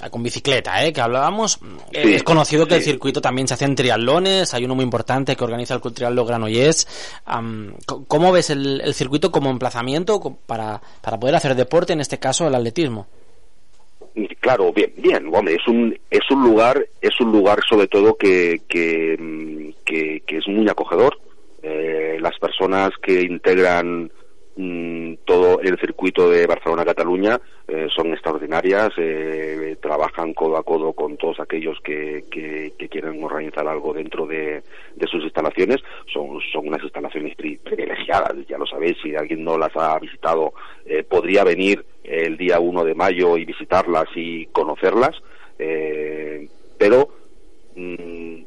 ah, 0.00 0.08
con 0.10 0.22
bicicleta, 0.22 0.84
¿eh? 0.84 0.92
que 0.92 1.00
hablábamos? 1.00 1.58
Eh, 1.92 2.02
Sí, 2.02 2.14
es 2.14 2.22
conocido 2.22 2.66
que 2.66 2.76
el 2.76 2.82
circuito 2.82 3.20
también 3.20 3.46
se 3.48 3.54
hacen 3.54 3.74
triatlones, 3.74 4.54
hay 4.54 4.64
uno 4.64 4.74
muy 4.74 4.84
importante 4.84 5.36
que 5.36 5.44
organiza 5.44 5.74
el 5.74 5.80
Club 5.80 5.94
Triatlón 5.94 6.26
Granollers. 6.26 6.78
C- 6.78 7.94
¿Cómo 8.08 8.32
ves 8.32 8.50
el, 8.50 8.80
el 8.80 8.94
circuito 8.94 9.30
como 9.30 9.50
emplazamiento 9.50 10.20
para, 10.46 10.80
para 11.00 11.18
poder 11.20 11.34
hacer 11.36 11.54
deporte, 11.54 11.92
en 11.92 12.00
este 12.00 12.18
caso 12.18 12.46
el 12.46 12.54
atletismo? 12.54 13.06
Claro, 14.40 14.72
bien, 14.72 14.92
bien, 14.98 15.30
hombre, 15.32 15.54
es 15.54 15.66
un 15.66 15.98
es 16.10 16.30
un 16.30 16.42
lugar 16.42 16.86
es 17.00 17.18
un 17.20 17.32
lugar 17.32 17.60
sobre 17.68 17.86
todo 17.86 18.16
que 18.16 18.60
que, 18.68 19.16
mm, 19.18 19.84
que, 19.84 20.22
que 20.26 20.36
es 20.38 20.48
muy 20.48 20.68
acogedor. 20.68 21.18
Eh, 21.62 22.18
las 22.20 22.38
personas 22.38 22.90
que 23.00 23.22
integran 23.22 24.10
mm, 24.56 25.14
todo 25.24 25.60
el 25.60 25.78
circuito 25.78 26.28
de 26.30 26.46
Barcelona-Cataluña 26.46 27.40
eh, 27.68 27.88
son 27.94 28.12
extraordinarias, 28.12 28.90
eh, 28.96 29.76
trabajan 29.80 30.34
codo 30.34 30.56
a 30.56 30.62
codo 30.62 30.92
con 30.92 31.16
todos 31.16 31.40
aquellos 31.40 31.78
que, 31.82 32.24
que, 32.30 32.72
quieren 32.88 33.22
organizar 33.24 33.66
algo 33.66 33.94
dentro 33.94 34.26
de, 34.26 34.62
de 34.96 35.06
sus 35.06 35.22
instalaciones. 35.24 35.78
Son, 36.12 36.38
son 36.52 36.68
unas 36.68 36.82
instalaciones 36.82 37.34
pri- 37.36 37.56
privilegiadas, 37.58 38.34
ya 38.46 38.58
lo 38.58 38.66
sabéis, 38.66 38.96
si 39.02 39.14
alguien 39.16 39.42
no 39.44 39.56
las 39.56 39.74
ha 39.76 39.98
visitado, 39.98 40.52
eh, 40.84 41.02
podría 41.02 41.44
venir 41.44 41.84
el 42.04 42.36
día 42.36 42.60
1 42.60 42.84
de 42.84 42.94
mayo 42.94 43.38
y 43.38 43.44
visitarlas 43.46 44.08
y 44.14 44.46
conocerlas, 44.46 45.22
eh, 45.58 46.48
pero 46.78 47.08
mm, 47.76 48.42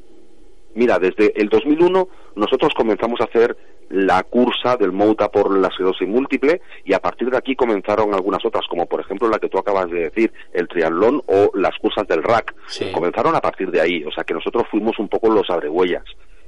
Mira, 0.76 1.00
desde 1.00 1.32
el 1.40 1.48
2001 1.48 2.10
nosotros 2.36 2.74
comenzamos 2.76 3.22
a 3.22 3.24
hacer 3.24 3.56
la 3.90 4.24
cursa 4.24 4.78
del 4.78 4.92
Mouta 4.92 5.30
por 5.30 5.56
la 5.56 5.68
esclerosis 5.68 6.08
múltiple 6.08 6.62
y 6.84 6.94
a 6.94 7.00
partir 7.00 7.30
de 7.30 7.38
aquí 7.38 7.56
comenzaron 7.56 8.14
algunas 8.14 8.44
otras, 8.46 8.66
como 8.68 8.86
por 8.86 9.02
ejemplo 9.02 9.30
la 9.30 9.40
que 9.40 9.50
tú 9.50 9.58
acabas 9.58 9.90
de 9.90 10.10
decir, 10.10 10.34
el 10.54 10.68
triatlón 10.68 11.22
o 11.28 11.52
las 11.54 11.78
cursas 11.78 12.08
del 12.08 12.24
RAC. 12.24 12.56
Sí. 12.68 12.92
Comenzaron 12.92 13.36
a 13.36 13.42
partir 13.42 13.72
de 13.72 13.82
ahí, 13.82 14.04
o 14.04 14.12
sea 14.12 14.24
que 14.24 14.34
nosotros 14.34 14.66
fuimos 14.70 14.98
un 15.00 15.08
poco 15.08 15.30
los 15.30 15.50
abrehuellas 15.50 16.04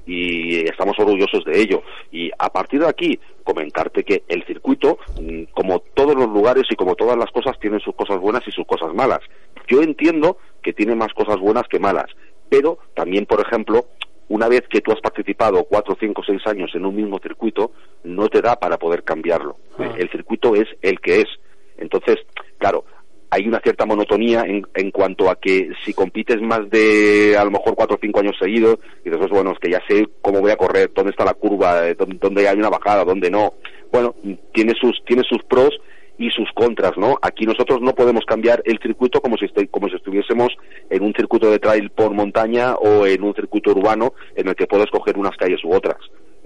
y 0.08 0.60
estamos 0.68 0.98
orgullosos 0.98 1.44
de 1.44 1.62
ello. 1.62 1.84
Y 2.12 2.32
a 2.40 2.50
partir 2.50 2.80
de 2.80 2.88
aquí, 2.88 3.20
comentarte 3.44 4.04
que 4.04 4.24
el 4.28 4.44
circuito, 4.46 4.98
mm, 5.20 5.44
como 5.54 5.80
todos 5.94 6.16
los 6.16 6.30
lugares 6.30 6.64
y 6.70 6.76
como 6.76 6.96
todas 6.96 7.18
las 7.18 7.30
cosas, 7.32 7.60
tienen 7.60 7.82
sus 7.82 7.94
cosas 7.94 8.20
buenas 8.20 8.48
y 8.48 8.52
sus 8.52 8.66
cosas 8.66 8.94
malas. 8.94 9.20
Yo 9.68 9.82
entiendo 9.82 10.38
que 10.64 10.74
tiene 10.74 10.96
más 10.96 11.14
cosas 11.14 11.38
buenas 11.40 11.68
que 11.68 11.80
malas, 11.80 12.08
pero 12.50 12.80
también, 12.96 13.26
por 13.26 13.42
ejemplo, 13.42 13.86
una 14.30 14.48
vez 14.48 14.64
que 14.70 14.82
tú 14.82 14.92
has 14.92 15.02
participado 15.02 15.64
cuatro, 15.66 15.96
cinco, 16.00 16.22
seis 16.26 16.42
años 16.46 16.72
en 16.74 16.86
un 16.86 16.96
mismo 16.96 17.20
circuito, 17.20 17.72
no 18.04 18.28
te 18.28 18.42
da 18.42 18.58
para 18.58 18.78
poder 18.78 19.04
cambiarlo. 19.04 19.58
Ah. 19.78 19.96
El 19.98 20.10
circuito 20.10 20.56
es 20.56 20.68
el 20.82 21.00
que 21.00 21.22
es. 21.22 21.28
Entonces, 21.78 22.18
claro, 22.58 22.84
hay 23.30 23.48
una 23.48 23.60
cierta 23.60 23.86
monotonía 23.86 24.42
en, 24.42 24.66
en 24.74 24.92
cuanto 24.92 25.30
a 25.30 25.36
que 25.36 25.70
si 25.84 25.94
compites 25.94 26.42
más 26.42 26.70
de 26.70 27.36
a 27.38 27.44
lo 27.44 27.52
mejor 27.52 27.76
cuatro 27.76 27.96
o 27.96 28.00
cinco 28.02 28.20
años 28.20 28.36
seguidos, 28.40 28.80
y 29.06 29.10
después, 29.10 29.30
bueno, 29.30 29.52
es 29.52 29.60
que 29.60 29.72
ya 29.72 29.82
sé 29.88 30.08
cómo 30.22 30.42
voy 30.42 30.52
a 30.52 30.58
correr, 30.58 30.92
dónde 30.94 31.12
está 31.12 31.26
la 31.26 31.34
curva, 31.34 31.88
eh, 31.88 31.96
dónde, 31.96 32.18
dónde 32.20 32.48
hay 32.48 32.58
una 32.58 32.70
bajada, 32.70 33.04
dónde 33.04 33.30
no. 33.30 33.54
Bueno, 33.92 34.16
tiene 34.54 34.74
sus, 34.80 35.04
tiene 35.06 35.24
sus 35.24 35.44
pros 35.44 35.72
y 36.18 36.30
sus 36.32 36.50
contras, 36.54 36.98
¿no? 36.98 37.18
Aquí 37.22 37.46
nosotros 37.46 37.82
no 37.82 37.94
podemos 37.94 38.26
cambiar 38.26 38.62
el 38.66 38.80
circuito 38.80 39.22
como 39.22 39.38
si, 39.38 39.46
estoy, 39.46 39.68
como 39.68 39.88
si 39.88 39.96
estuviésemos 39.96 40.50
en 40.90 41.04
un 41.04 41.14
circuito 41.14 41.50
de 41.52 41.60
trail 41.60 41.90
por 41.92 42.12
montaña 42.12 42.76
o 42.76 43.06
en 43.06 43.24
un 43.24 43.34
circuito 43.36 43.72
urbano 43.72 44.14
en 44.36 44.48
el 44.48 44.56
que 44.56 44.68
puedes 44.68 44.90
coger 44.90 45.18
unas 45.18 45.38
calles 45.38 45.64
u 45.64 45.74
otras. 45.74 45.98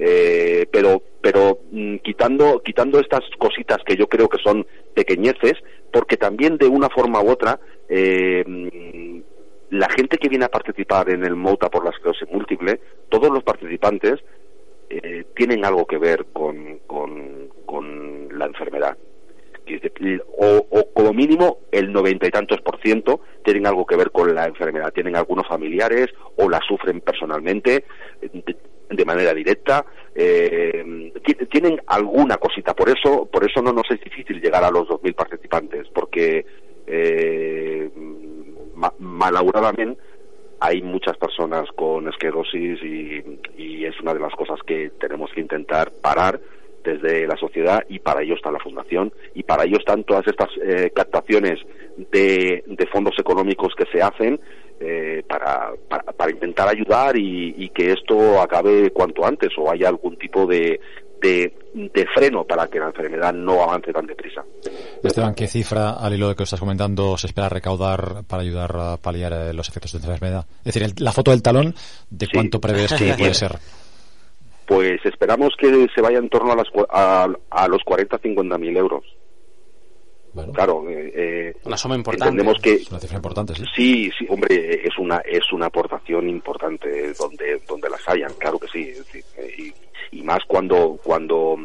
Eh, 0.03 0.65
pero 0.71 1.03
pero 1.21 1.59
mm, 1.71 1.97
quitando 1.97 2.61
quitando 2.63 2.99
estas 2.99 3.21
cositas 3.37 3.77
que 3.85 3.95
yo 3.95 4.07
creo 4.07 4.27
que 4.27 4.41
son 4.41 4.65
pequeñeces 4.95 5.53
porque 5.93 6.17
también 6.17 6.57
de 6.57 6.65
una 6.65 6.89
forma 6.89 7.21
u 7.21 7.29
otra 7.29 7.59
eh, 7.87 8.43
mm, 8.47 9.19
la 9.69 9.87
gente 9.89 10.17
que 10.17 10.27
viene 10.27 10.45
a 10.45 10.49
participar 10.49 11.11
en 11.11 11.23
el 11.23 11.35
MOTA 11.35 11.69
por 11.69 11.83
la 11.83 11.91
esclerosis 11.91 12.27
múltiple 12.31 12.79
todos 13.09 13.29
los 13.29 13.43
participantes 13.43 14.21
eh, 14.89 15.25
tienen 15.35 15.63
algo 15.63 15.85
que 15.85 15.99
ver 15.99 16.25
con, 16.33 16.79
con, 16.87 17.49
la 18.31 18.45
enfermedad 18.45 18.97
o, 20.37 20.67
como 20.93 21.13
mínimo 21.13 21.59
el 21.71 21.91
noventa 21.91 22.27
y 22.27 22.31
tantos 22.31 22.61
por 22.61 22.79
ciento 22.81 23.21
tienen 23.43 23.67
algo 23.67 23.85
que 23.85 23.95
ver 23.95 24.11
con 24.11 24.33
la 24.33 24.45
enfermedad. 24.45 24.91
Tienen 24.93 25.15
algunos 25.15 25.47
familiares 25.47 26.07
o 26.37 26.49
la 26.49 26.59
sufren 26.67 27.01
personalmente 27.01 27.85
de, 28.89 29.05
manera 29.05 29.33
directa. 29.33 29.85
Eh, 30.15 31.11
ti- 31.23 31.45
tienen 31.49 31.81
alguna 31.87 32.37
cosita. 32.37 32.73
Por 32.73 32.89
eso 32.89 33.25
por 33.31 33.49
eso 33.49 33.61
no 33.61 33.71
nos 33.73 33.89
es 33.91 33.99
difícil 34.01 34.41
llegar 34.41 34.63
a 34.63 34.71
los 34.71 34.87
2.000 34.87 35.13
participantes 35.15 35.87
porque 35.93 36.45
eh, 36.87 37.89
ma- 38.75 38.93
malauradamente 38.99 40.01
hay 40.59 40.81
muchas 40.83 41.17
personas 41.17 41.67
con 41.75 42.07
esclerosis 42.07 42.79
y 42.83 43.85
es 43.85 43.99
una 43.99 44.13
de 44.13 44.19
las 44.19 44.33
cosas 44.35 44.59
que 44.65 44.91
tenemos 44.99 45.31
que 45.33 45.41
intentar 45.41 45.91
parar 46.01 46.39
desde 46.83 47.27
la 47.27 47.37
sociedad 47.37 47.83
y 47.89 47.99
para 47.99 48.21
ello 48.23 48.35
está 48.35 48.51
la 48.51 48.59
fundación 48.59 49.11
y 49.35 49.43
para 49.43 49.63
ello 49.65 49.77
están 49.77 50.03
todas 50.03 50.25
estas 50.27 50.49
eh, 50.63 50.91
captaciones 50.95 51.59
de, 52.11 52.63
de 52.67 52.87
fondos 52.87 53.13
económicos 53.19 53.73
que 53.77 53.85
se 53.91 54.01
hacen 54.01 54.39
eh, 54.79 55.23
para, 55.27 55.71
para, 55.89 56.03
para 56.11 56.31
intentar 56.31 56.67
ayudar 56.67 57.15
y, 57.17 57.53
y 57.57 57.69
que 57.69 57.91
esto 57.93 58.41
acabe 58.41 58.89
cuanto 58.91 59.25
antes 59.25 59.49
o 59.57 59.69
haya 59.71 59.87
algún 59.89 60.17
tipo 60.17 60.47
de, 60.47 60.79
de, 61.21 61.53
de 61.75 62.05
freno 62.15 62.43
para 62.45 62.65
que 62.67 62.79
la 62.79 62.87
enfermedad 62.87 63.31
no 63.31 63.61
avance 63.61 63.93
tan 63.93 64.07
deprisa. 64.07 64.43
Esteban, 65.03 65.35
¿qué 65.35 65.45
cifra, 65.47 65.91
al 65.91 66.13
hilo 66.15 66.29
de 66.29 66.35
que 66.35 66.43
estás 66.43 66.59
comentando, 66.59 67.15
se 67.17 67.27
espera 67.27 67.47
recaudar 67.47 68.23
para 68.27 68.41
ayudar 68.41 68.75
a 68.75 68.97
paliar 68.97 69.33
eh, 69.33 69.53
los 69.53 69.69
efectos 69.69 69.91
de 69.91 69.97
esta 69.99 70.11
enfermedad? 70.13 70.45
Es 70.59 70.73
decir, 70.73 70.83
el- 70.83 70.93
la 70.97 71.11
foto 71.11 71.29
del 71.29 71.43
talón, 71.43 71.75
¿de 72.09 72.25
Sí. 72.25 72.31
cuánto 72.33 72.59
prevés 72.59 72.91
que 72.93 73.13
puede 73.13 73.35
ser? 73.35 73.51
Pues 74.71 75.05
esperamos 75.05 75.53
que 75.57 75.89
se 75.93 75.99
vaya 76.01 76.17
en 76.17 76.29
torno 76.29 76.53
a, 76.53 76.55
las, 76.55 76.67
a, 76.91 77.27
a 77.49 77.67
los 77.67 77.81
40-50 77.81 78.57
mil 78.57 78.77
euros. 78.77 79.03
Bueno, 80.31 80.53
Claro, 80.53 80.89
eh, 80.89 81.11
eh, 81.13 81.53
Una 81.65 81.75
suma 81.75 81.97
importante. 81.97 82.29
entendemos 82.29 82.61
que 82.61 82.75
es 82.75 82.89
una 82.89 83.01
cifra 83.01 83.17
importante, 83.17 83.53
sí. 83.53 83.65
sí, 83.75 84.11
sí, 84.17 84.25
hombre, 84.29 84.79
es 84.87 84.97
una 84.97 85.17
es 85.25 85.51
una 85.51 85.65
aportación 85.65 86.29
importante 86.29 87.11
donde 87.15 87.61
donde 87.67 87.89
las 87.89 88.07
hayan, 88.07 88.31
claro 88.35 88.57
que 88.59 88.67
sí, 88.69 88.93
eh, 89.37 89.73
y, 90.11 90.17
y 90.19 90.23
más 90.23 90.39
cuando 90.47 90.97
cuando 91.03 91.57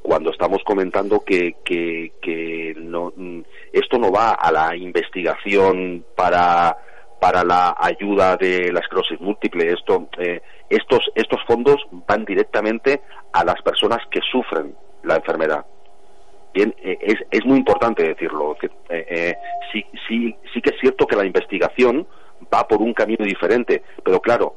cuando 0.00 0.30
estamos 0.30 0.62
comentando 0.64 1.24
que 1.24 1.56
que, 1.64 2.12
que 2.22 2.72
no 2.76 3.12
mm, 3.16 3.40
esto 3.72 3.98
no 3.98 4.12
va 4.12 4.30
a 4.34 4.52
la 4.52 4.76
investigación 4.76 6.04
para 6.14 6.76
para 7.24 7.42
la 7.42 7.74
ayuda 7.80 8.36
de 8.36 8.70
la 8.70 8.80
esclerosis 8.80 9.18
múltiple 9.18 9.72
esto 9.72 10.10
eh, 10.18 10.42
estos 10.68 11.10
estos 11.14 11.40
fondos 11.46 11.76
van 12.06 12.26
directamente 12.26 13.00
a 13.32 13.42
las 13.46 13.62
personas 13.62 14.00
que 14.10 14.20
sufren 14.30 14.76
la 15.04 15.16
enfermedad 15.16 15.64
Bien, 16.52 16.74
eh, 16.82 16.98
es, 17.00 17.16
es 17.30 17.44
muy 17.46 17.56
importante 17.58 18.02
decirlo. 18.04 18.56
eh, 18.90 19.34
sí, 19.72 19.84
sí, 20.06 20.36
sí 20.52 20.60
que 20.60 20.70
es 20.70 20.80
cierto 20.80 21.06
que 21.06 21.16
la 21.16 21.24
investigación 21.24 22.06
va 22.52 22.68
por 22.68 22.80
un 22.80 22.92
camino 22.92 23.24
diferente, 23.24 23.82
pero 24.04 24.20
claro, 24.20 24.54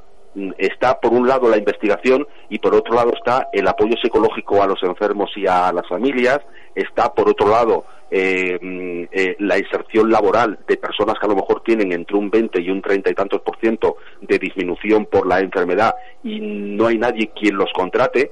está 0.57 0.99
por 0.99 1.13
un 1.13 1.27
lado 1.27 1.49
la 1.49 1.57
investigación 1.57 2.27
y 2.49 2.59
por 2.59 2.75
otro 2.75 2.95
lado 2.95 3.13
está 3.13 3.49
el 3.51 3.67
apoyo 3.67 3.95
psicológico 4.01 4.61
a 4.61 4.67
los 4.67 4.81
enfermos 4.83 5.31
y 5.35 5.47
a 5.47 5.71
las 5.71 5.87
familias, 5.87 6.39
está 6.75 7.13
por 7.13 7.29
otro 7.29 7.49
lado 7.49 7.85
eh, 8.11 8.57
mm, 8.61 9.03
eh, 9.11 9.35
la 9.39 9.57
inserción 9.57 10.11
laboral 10.11 10.59
de 10.67 10.77
personas 10.77 11.15
que 11.19 11.25
a 11.25 11.29
lo 11.29 11.35
mejor 11.35 11.61
tienen 11.63 11.91
entre 11.91 12.15
un 12.15 12.29
20 12.29 12.61
y 12.61 12.69
un 12.69 12.81
30 12.81 13.09
y 13.09 13.13
tantos 13.13 13.41
por 13.41 13.57
ciento 13.59 13.97
de 14.21 14.37
disminución 14.37 15.05
por 15.05 15.27
la 15.27 15.39
enfermedad 15.39 15.95
y 16.23 16.39
no 16.39 16.87
hay 16.87 16.97
nadie 16.97 17.31
quien 17.35 17.55
los 17.55 17.71
contrate, 17.73 18.31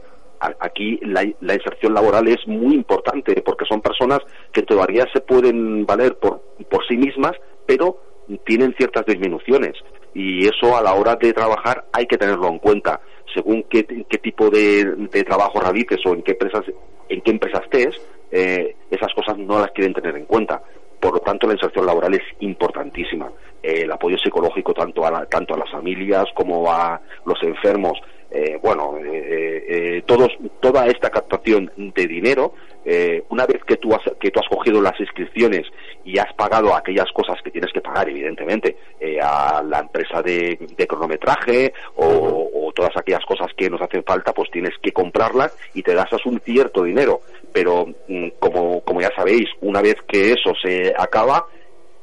aquí 0.59 0.99
la, 1.01 1.25
la 1.41 1.55
inserción 1.55 1.93
laboral 1.93 2.27
es 2.27 2.47
muy 2.47 2.75
importante 2.75 3.41
porque 3.41 3.65
son 3.65 3.81
personas 3.81 4.19
que 4.51 4.61
todavía 4.61 5.07
se 5.11 5.21
pueden 5.21 5.85
valer 5.85 6.17
por, 6.17 6.41
por 6.69 6.85
sí 6.87 6.97
mismas, 6.97 7.31
pero 7.65 7.99
tienen 8.45 8.73
ciertas 8.77 9.05
disminuciones 9.05 9.73
y 10.15 10.47
eso 10.47 10.75
a 10.75 10.81
la 10.81 10.93
hora 10.95 11.15
de 11.17 11.31
trabajar 11.33 11.85
hay 11.93 12.07
que 12.07 12.17
tenerlo 12.17 12.47
en 12.47 12.57
cuenta 12.57 12.99
según 13.33 13.63
qué, 13.69 13.85
qué 13.85 14.17
tipo 14.17 14.49
de, 14.49 14.85
de 15.11 15.23
trabajo 15.23 15.59
realices 15.59 15.99
o 16.05 16.13
en 16.13 16.23
qué 16.23 16.31
empresas 16.31 16.63
en 17.09 17.21
qué 17.21 17.29
empresa 17.31 17.59
estés 17.59 18.01
eh, 18.31 18.75
esas 18.89 19.13
cosas 19.13 19.37
no 19.37 19.59
las 19.59 19.69
quieren 19.71 19.93
tener 19.93 20.15
en 20.15 20.25
cuenta. 20.25 20.61
Por 20.99 21.13
lo 21.13 21.19
tanto 21.19 21.45
la 21.45 21.53
inserción 21.53 21.85
laboral 21.85 22.15
es 22.15 22.23
importantísima. 22.39 23.29
Eh, 23.61 23.81
el 23.83 23.91
apoyo 23.91 24.17
psicológico 24.17 24.73
tanto 24.73 25.05
a 25.05 25.11
la- 25.11 25.25
tanto 25.27 25.53
a 25.53 25.57
las 25.57 25.69
familias 25.69 26.25
como 26.33 26.71
a 26.71 26.99
los 27.25 27.41
enfermos 27.43 27.99
eh, 28.31 28.59
bueno, 28.61 28.97
eh, 28.97 29.63
eh, 29.67 30.03
todos, 30.05 30.29
toda 30.59 30.87
esta 30.87 31.09
captación 31.09 31.71
de 31.75 32.07
dinero, 32.07 32.53
eh, 32.87 33.23
una 33.29 33.47
vez 33.47 33.63
que 33.65 33.77
tú, 33.77 33.93
has, 33.93 34.01
que 34.19 34.29
tú 34.29 34.39
has 34.39 34.47
cogido 34.47 34.79
las 34.79 34.99
inscripciones 34.99 35.63
y 36.03 36.19
has 36.19 36.31
pagado 36.33 36.75
aquellas 36.75 37.11
cosas 37.13 37.41
que 37.43 37.49
tienes 37.49 37.71
que 37.73 37.81
pagar, 37.81 38.07
evidentemente, 38.09 38.77
eh, 38.99 39.17
a 39.19 39.63
la 39.63 39.79
empresa 39.79 40.21
de, 40.21 40.57
cronometraje 40.87 41.73
o, 41.95 42.51
o 42.53 42.71
todas 42.73 42.95
aquellas 42.95 43.25
cosas 43.25 43.47
que 43.57 43.71
nos 43.71 43.81
hacen 43.81 44.03
falta, 44.03 44.33
pues 44.33 44.51
tienes 44.51 44.73
que 44.83 44.91
comprarlas 44.91 45.57
y 45.73 45.81
te 45.81 45.95
gastas 45.95 46.23
un 46.27 46.39
cierto 46.41 46.83
dinero. 46.83 47.21
Pero, 47.51 47.87
mm, 48.07 48.27
como, 48.37 48.81
como 48.81 49.01
ya 49.01 49.09
sabéis, 49.15 49.49
una 49.61 49.81
vez 49.81 49.95
que 50.07 50.33
eso 50.33 50.53
se 50.61 50.93
acaba, 50.95 51.47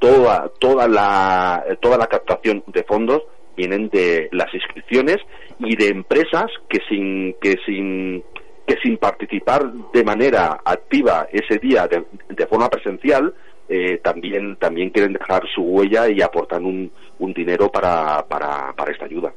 toda 0.01 0.51
toda 0.59 0.89
la 0.89 1.65
toda 1.81 1.97
la 1.97 2.09
captación 2.09 2.65
de 2.67 2.83
fondos 2.83 3.23
vienen 3.57 3.89
de 3.89 4.29
las 4.33 4.53
inscripciones 4.55 5.19
y 5.59 5.77
de 5.77 5.89
empresas 5.89 6.47
que 6.69 6.79
sin 6.89 7.35
que 7.41 7.57
sin 7.67 8.23
que 8.67 8.77
sin 8.83 8.97
participar 8.97 9.73
de 9.93 10.05
manera 10.05 10.61
activa 10.65 11.27
ese 11.33 11.59
día 11.59 11.89
de, 11.89 12.47
forma 12.47 12.69
presencial 12.69 13.35
eh, 13.69 13.99
también 14.03 14.57
también 14.57 14.91
quieren 14.91 15.13
dejar 15.13 15.43
su 15.55 15.63
huella 15.63 16.09
y 16.09 16.21
aportan 16.21 16.65
un, 16.65 16.91
un 17.19 17.33
dinero 17.33 17.71
para, 17.71 18.27
para, 18.29 18.73
para 18.77 18.93
esta 18.93 19.05
ayuda. 19.07 19.33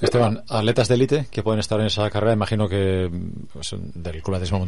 Esteban, 0.00 0.42
atletas 0.48 0.88
de 0.88 0.94
élite 0.94 1.26
que 1.30 1.42
pueden 1.42 1.60
estar 1.60 1.78
en 1.80 1.86
esa 1.86 2.08
carrera, 2.10 2.32
imagino 2.32 2.68
que 2.68 3.10
pues, 3.52 3.74
del 3.94 4.22
Club 4.22 4.36
Atletismo 4.36 4.66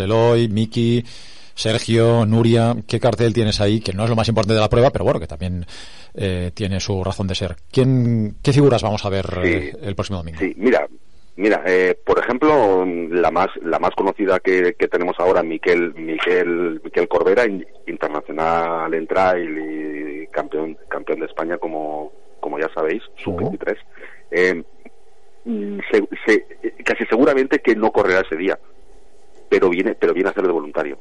Eloy, 0.00 0.48
Miki, 0.48 1.04
Sergio, 1.54 2.24
Nuria, 2.26 2.74
¿qué 2.86 2.98
cartel 3.00 3.32
tienes 3.32 3.60
ahí? 3.60 3.80
Que 3.80 3.92
no 3.92 4.04
es 4.04 4.10
lo 4.10 4.16
más 4.16 4.28
importante 4.28 4.54
de 4.54 4.60
la 4.60 4.68
prueba, 4.68 4.90
pero 4.90 5.04
bueno, 5.04 5.20
que 5.20 5.26
también 5.26 5.64
eh, 6.14 6.50
tiene 6.54 6.80
su 6.80 7.02
razón 7.04 7.26
de 7.26 7.34
ser. 7.34 7.56
¿Quién, 7.70 8.36
¿Qué 8.42 8.52
figuras 8.52 8.82
vamos 8.82 9.04
a 9.04 9.10
ver 9.10 9.26
eh, 9.42 9.72
el 9.82 9.94
próximo 9.94 10.18
domingo? 10.18 10.38
Sí, 10.40 10.54
mira, 10.56 10.86
mira, 11.36 11.62
eh, 11.66 11.96
por 12.04 12.18
ejemplo, 12.18 12.84
la 12.86 13.30
más 13.30 13.48
la 13.62 13.78
más 13.78 13.90
conocida 13.96 14.40
que, 14.40 14.74
que 14.78 14.88
tenemos 14.88 15.16
ahora, 15.18 15.42
Miquel 15.42 15.94
Miquel 15.94 16.80
Miquel 16.84 17.08
Corbera, 17.08 17.44
in- 17.46 17.66
internacional 17.86 18.92
en 18.94 19.06
trail 19.06 19.58
y 19.58 20.26
campeón 20.28 20.76
campeón 20.88 21.20
de 21.20 21.26
España 21.26 21.58
como 21.58 22.12
como 22.40 22.58
ya 22.58 22.68
sabéis, 22.74 23.02
sub 23.16 23.36
23. 23.38 23.78
Eh, 24.32 24.62
mm, 25.44 25.78
se- 25.90 26.08
se- 26.26 26.82
casi 26.84 27.04
seguramente 27.06 27.60
que 27.60 27.76
no 27.76 27.92
correrá 27.92 28.20
ese 28.20 28.36
día, 28.36 28.58
pero 29.48 29.68
viene 29.68 29.94
pero 29.94 30.12
viene 30.12 30.30
a 30.30 30.32
ser 30.32 30.44
de 30.46 30.52
voluntario 30.52 30.98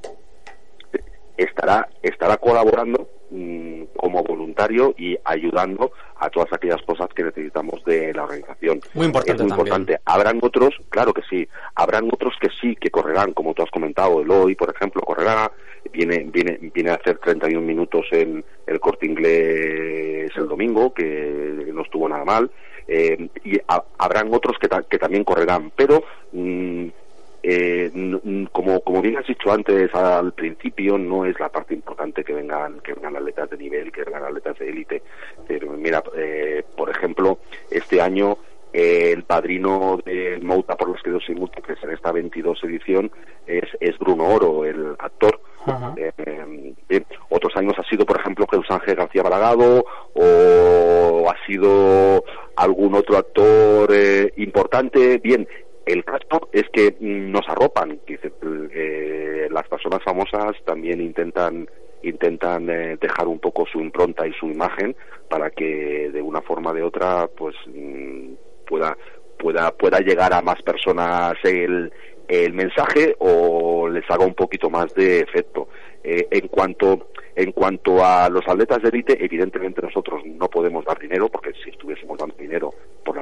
estará 1.44 1.88
estará 2.02 2.38
colaborando 2.38 3.10
mm, 3.30 3.84
como 3.98 4.24
voluntario 4.24 4.94
y 4.98 5.18
ayudando 5.24 5.92
a 6.18 6.30
todas 6.30 6.52
aquellas 6.54 6.82
cosas 6.84 7.08
que 7.16 7.24
necesitamos 7.24 7.84
de 7.86 8.14
la 8.14 8.24
organización. 8.24 8.80
Muy 8.94 9.08
importante 9.08 9.44
Es 9.44 9.50
muy 9.50 9.50
también. 9.58 9.68
importante. 9.68 10.02
Habrán 10.06 10.40
otros, 10.42 10.76
claro 10.90 11.14
que 11.14 11.22
sí, 11.30 11.48
habrán 11.76 12.10
otros 12.12 12.34
que 12.40 12.50
sí 12.62 12.76
que 12.76 12.92
correrán, 12.92 13.34
como 13.34 13.54
tú 13.54 13.64
has 13.64 13.72
comentado, 13.72 14.22
Eloy, 14.22 14.56
por 14.56 14.74
ejemplo, 14.74 15.02
correrá, 15.02 15.52
viene 15.92 16.26
viene 16.32 16.60
viene 16.74 16.92
a 16.92 16.96
hacer 16.96 17.18
31 17.18 17.66
minutos 17.66 18.06
en 18.12 18.44
el 18.68 18.80
Corte 18.80 19.08
Inglés 19.08 20.32
el 20.36 20.48
domingo, 20.48 20.94
que 20.94 21.72
no 21.74 21.82
estuvo 21.82 22.08
nada 22.08 22.24
mal. 22.26 22.52
eh, 22.88 23.30
y 23.46 23.58
ha- 23.68 23.84
habrán 24.00 24.34
otros 24.34 24.58
que, 24.60 24.68
ta- 24.68 24.84
que 24.84 24.98
también 24.98 25.24
correrán, 25.24 25.72
pero 25.76 26.04
mm, 26.34 26.88
eh, 27.44 27.92
como, 28.52 28.82
como 28.82 29.02
bien 29.02 29.18
has 29.18 29.28
dicho 29.28 29.52
antes 29.52 29.94
al 29.96 30.34
principio, 30.34 30.98
no 30.98 31.26
es 31.26 31.40
la 31.40 31.50
parte 31.50 31.74
importante 31.74 32.24
que 32.24 32.34
vengan, 32.34 32.80
que 32.82 32.94
vengan 32.94 33.16
atletas 33.16 33.50
de 33.50 33.58
nivel, 33.58 33.92
que 33.92 34.04
vengan 34.04 34.24
atletas 34.24 34.58
de 34.60 34.70
élite. 34.70 35.04
Pero 35.48 35.72
mira, 35.72 36.04
eh, 36.16 36.64
por 36.76 36.90
ejemplo, 36.90 37.40
este 37.70 38.02
año 38.02 38.38
eh, 38.74 39.12
el 39.12 39.24
padrino 39.24 40.00
del 40.06 40.44
Mouta 40.44 40.78
por 40.78 40.90
los 40.90 41.02
quedos 41.02 41.24
y 41.28 41.36
múltiples 41.36 41.78
en 41.84 41.92
esta 41.92 42.12
22 42.12 42.64
edición 42.64 43.12
es, 43.46 43.66
es 43.82 43.98
Bruno 44.00 44.28
Oro, 44.28 44.64
el 44.64 44.96
actor. 44.98 45.42
Bien, 46.88 47.06
otros 47.30 47.56
años 47.56 47.74
ha 47.78 47.84
sido, 47.84 48.06
por 48.06 48.20
ejemplo, 48.20 48.48
Jesús 48.50 48.66
Ángel 48.70 48.96
García 48.96 49.24
Balagado 49.24 49.86
o 50.14 51.30
ha 51.30 51.46
sido 51.46 52.24
algún 52.56 52.96
otro 52.96 53.18
actor 53.18 53.90
eh, 53.94 54.34
importante. 54.38 55.20
Bien, 55.20 55.48
El 55.92 56.06
caso 56.06 56.48
es 56.54 56.64
que 56.72 56.96
nos 57.02 57.42
arropan. 57.50 58.00
Dice, 58.08 58.32
eh, 58.74 59.50
las 59.52 59.68
personas 59.68 60.02
famosas 60.02 60.54
también 60.64 61.02
intentan 61.02 61.68
intentan 62.04 62.70
eh, 62.70 62.98
dejar 63.00 63.28
un 63.28 63.40
poco 63.40 63.66
su 63.70 63.82
impronta 63.82 64.26
y 64.26 64.32
su 64.34 64.48
imagen 64.48 64.96
para 65.30 65.52
que 65.52 66.10
de 66.12 66.22
una 66.22 66.42
forma 66.42 66.72
o 66.72 66.74
de 66.74 66.82
otra 66.82 67.28
pues 67.28 67.56
mm, 67.68 68.34
pueda 68.66 68.98
pueda 69.38 69.72
pueda 69.72 70.00
llegar 70.00 70.34
a 70.34 70.42
más 70.42 70.62
personas 70.62 71.34
el, 71.44 71.92
el 72.30 72.54
mensaje 72.54 73.14
o 73.20 73.90
les 73.90 74.10
haga 74.10 74.26
un 74.26 74.34
poquito 74.34 74.70
más 74.70 74.94
de 74.96 75.20
efecto. 75.20 75.68
Eh, 76.04 76.26
en 76.32 76.48
cuanto 76.48 77.10
en 77.36 77.52
cuanto 77.52 78.04
a 78.04 78.30
los 78.30 78.48
atletas 78.48 78.82
de 78.82 78.90
élite, 78.90 79.24
evidentemente 79.24 79.82
nosotros 79.82 80.22
no 80.26 80.48
podemos 80.48 80.86
dar 80.86 81.00
dinero, 81.00 81.30
porque 81.30 81.52
si 81.64 81.70
estuviésemos 81.70 82.18
dando 82.18 82.36
dinero 82.36 82.74
por 83.04 83.16
la 83.16 83.21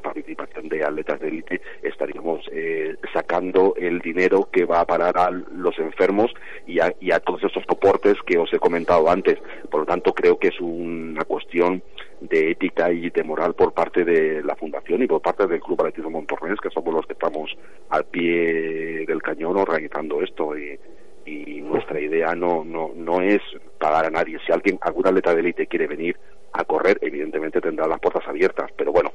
de 1.29 1.39
atletas 1.39 1.59
de 1.59 1.59
élite, 1.59 1.61
estaríamos 1.83 2.45
eh, 2.51 2.95
sacando 3.13 3.73
el 3.77 3.99
dinero 3.99 4.49
que 4.51 4.65
va 4.65 4.81
a 4.81 4.85
parar 4.85 5.17
a 5.17 5.31
los 5.31 5.77
enfermos 5.79 6.31
y 6.67 6.79
a, 6.79 6.93
y 6.99 7.11
a 7.11 7.19
todos 7.19 7.43
esos 7.43 7.63
soportes 7.67 8.15
que 8.25 8.37
os 8.37 8.51
he 8.53 8.59
comentado 8.59 9.09
antes. 9.09 9.37
Por 9.69 9.81
lo 9.81 9.85
tanto, 9.85 10.13
creo 10.13 10.37
que 10.37 10.49
es 10.49 10.59
una 10.59 11.23
cuestión 11.25 11.81
de 12.21 12.51
ética 12.51 12.91
y 12.91 13.09
de 13.09 13.23
moral 13.23 13.53
por 13.53 13.73
parte 13.73 14.03
de 14.03 14.43
la 14.43 14.55
Fundación 14.55 15.03
y 15.03 15.07
por 15.07 15.21
parte 15.21 15.47
del 15.47 15.61
Club 15.61 15.79
Atletismo 15.81 16.11
Montornés, 16.11 16.59
que 16.61 16.69
somos 16.69 16.93
los 16.93 17.05
que 17.05 17.13
estamos 17.13 17.55
al 17.89 18.05
pie 18.05 19.05
del 19.05 19.21
cañón 19.21 19.57
organizando 19.57 20.21
esto. 20.21 20.57
Y, 20.57 20.77
y 21.25 21.61
nuestra 21.61 21.99
idea 21.99 22.33
no, 22.35 22.63
no, 22.63 22.91
no 22.95 23.21
es 23.21 23.41
pagar 23.77 24.05
a 24.05 24.09
nadie. 24.09 24.39
Si 24.45 24.51
alguien, 24.51 24.77
algún 24.81 25.07
atleta 25.07 25.33
de 25.33 25.41
élite 25.41 25.67
quiere 25.67 25.87
venir 25.87 26.17
a 26.53 26.63
correr, 26.63 26.97
evidentemente 27.01 27.61
tendrá 27.61 27.87
las 27.87 27.99
puertas 27.99 28.27
abiertas, 28.27 28.71
pero 28.75 28.91
bueno, 28.91 29.11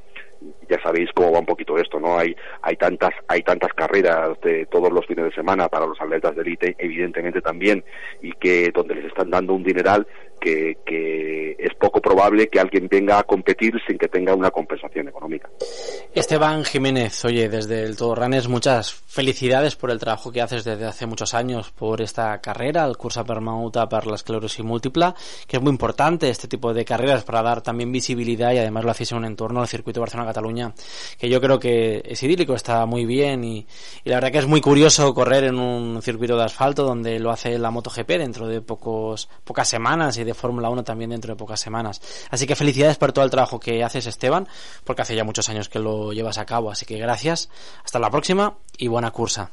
ya 0.69 0.81
sabéis 0.83 1.11
cómo 1.15 1.33
va 1.33 1.41
un 1.41 1.47
poquito 1.47 1.79
esto, 1.79 1.99
¿no? 1.99 2.19
Hay, 2.19 2.35
hay 2.63 2.77
tantas, 2.77 3.11
hay 3.29 3.43
tantas 3.43 3.73
carreras 3.73 4.39
de 4.43 4.67
todos 4.67 4.93
los 4.93 5.07
fines 5.07 5.27
de 5.27 5.35
semana 5.35 5.69
para 5.69 5.87
los 5.87 6.01
atletas 6.01 6.35
de 6.37 6.43
élite, 6.43 6.77
evidentemente 6.79 7.41
también, 7.41 7.85
y 8.23 8.33
que 8.33 8.71
donde 8.73 8.95
les 8.95 9.07
están 9.07 9.31
dando 9.31 9.55
un 9.55 9.63
dineral 9.63 10.07
que, 10.41 10.79
que 10.85 11.57
es 11.59 11.75
poco 11.75 12.01
probable 12.01 12.49
que 12.49 12.61
alguien 12.61 12.89
venga 12.89 13.19
a 13.19 13.23
competir 13.23 13.75
sin 13.87 13.97
que 13.97 14.09
tenga 14.09 14.35
una 14.35 14.51
compensación 14.51 15.09
económica. 15.09 15.49
Esteban 16.15 16.65
Jiménez, 16.65 17.25
oye, 17.25 17.49
desde 17.49 17.83
el 17.83 17.97
Todo 17.97 18.15
Ranes, 18.15 18.49
muchas 18.49 19.04
felicidades 19.15 19.77
por 19.77 19.93
el 19.93 20.01
trabajo 20.01 20.33
que 20.33 20.43
haces 20.43 20.65
desde 20.65 20.87
hace 20.87 21.07
muchos 21.07 21.35
años 21.35 21.71
por 21.71 22.03
esta 22.03 22.41
carrera, 22.41 22.85
el 22.85 22.97
curso 22.97 23.25
permauta 23.25 23.89
para 23.89 24.07
la 24.07 24.17
esclerosis 24.17 24.65
múltipla, 24.65 25.15
que 25.47 25.57
es 25.57 25.63
muy 25.63 25.71
importante 25.71 26.29
este 26.29 26.49
tipo 26.49 26.75
de 26.75 26.85
carreras 26.85 27.23
para 27.23 27.41
dar 27.41 27.63
también 27.63 27.93
visibilidad 27.93 28.53
y 28.53 28.59
además 28.59 28.83
lo 28.83 28.91
hacéis 28.91 29.13
en 29.13 29.19
un 29.19 29.25
entorno 29.27 29.61
al 29.61 29.69
circuito 29.69 30.01
Barcelona-Cataluña, 30.01 30.75
que 31.17 31.29
yo 31.29 31.41
creo 31.41 31.61
que 31.61 32.03
es 32.05 32.21
idílico, 32.25 32.57
está 32.57 32.87
muy 32.87 33.07
bien 33.07 33.45
y, 33.45 33.65
la 34.03 34.17
verdad 34.17 34.33
que 34.33 34.39
es 34.39 34.49
muy 34.49 34.61
curioso 34.61 35.15
correr 35.15 35.45
en 35.45 35.61
un 35.61 36.03
circuito 36.03 36.37
de 36.37 36.43
asfalto 36.43 36.83
donde 36.83 37.21
lo 37.21 37.31
hace 37.31 37.57
la 37.57 37.71
MotoGP 37.71 38.09
dentro 38.19 38.49
de 38.49 38.63
pocos, 38.63 39.29
pocas 39.45 39.69
semanas 39.69 40.19
y 40.19 40.25
de 40.25 40.35
Fórmula 40.35 40.71
1 40.71 40.83
también 40.83 41.11
dentro 41.11 41.35
de 41.35 41.37
pocas 41.37 41.61
semanas. 41.61 42.01
Así 42.31 42.49
que 42.49 42.57
felicidades 42.57 42.97
por 42.97 43.13
todo 43.13 43.25
el 43.25 43.31
trabajo 43.31 43.61
que 43.61 43.85
haces, 43.85 44.09
Esteban, 44.09 44.49
porque 44.83 45.03
hace 45.03 45.15
ya 45.15 45.23
muchos 45.23 45.49
años 45.49 45.69
que 45.69 45.79
lo 45.79 46.13
llevas 46.13 46.39
a 46.39 46.47
cabo. 46.47 46.73
Así 46.73 46.85
que 46.85 46.99
gracias, 46.99 47.49
hasta 47.85 48.01
la 48.01 48.11
próxima 48.11 48.57
y 48.77 48.89
cursa. 49.11 49.51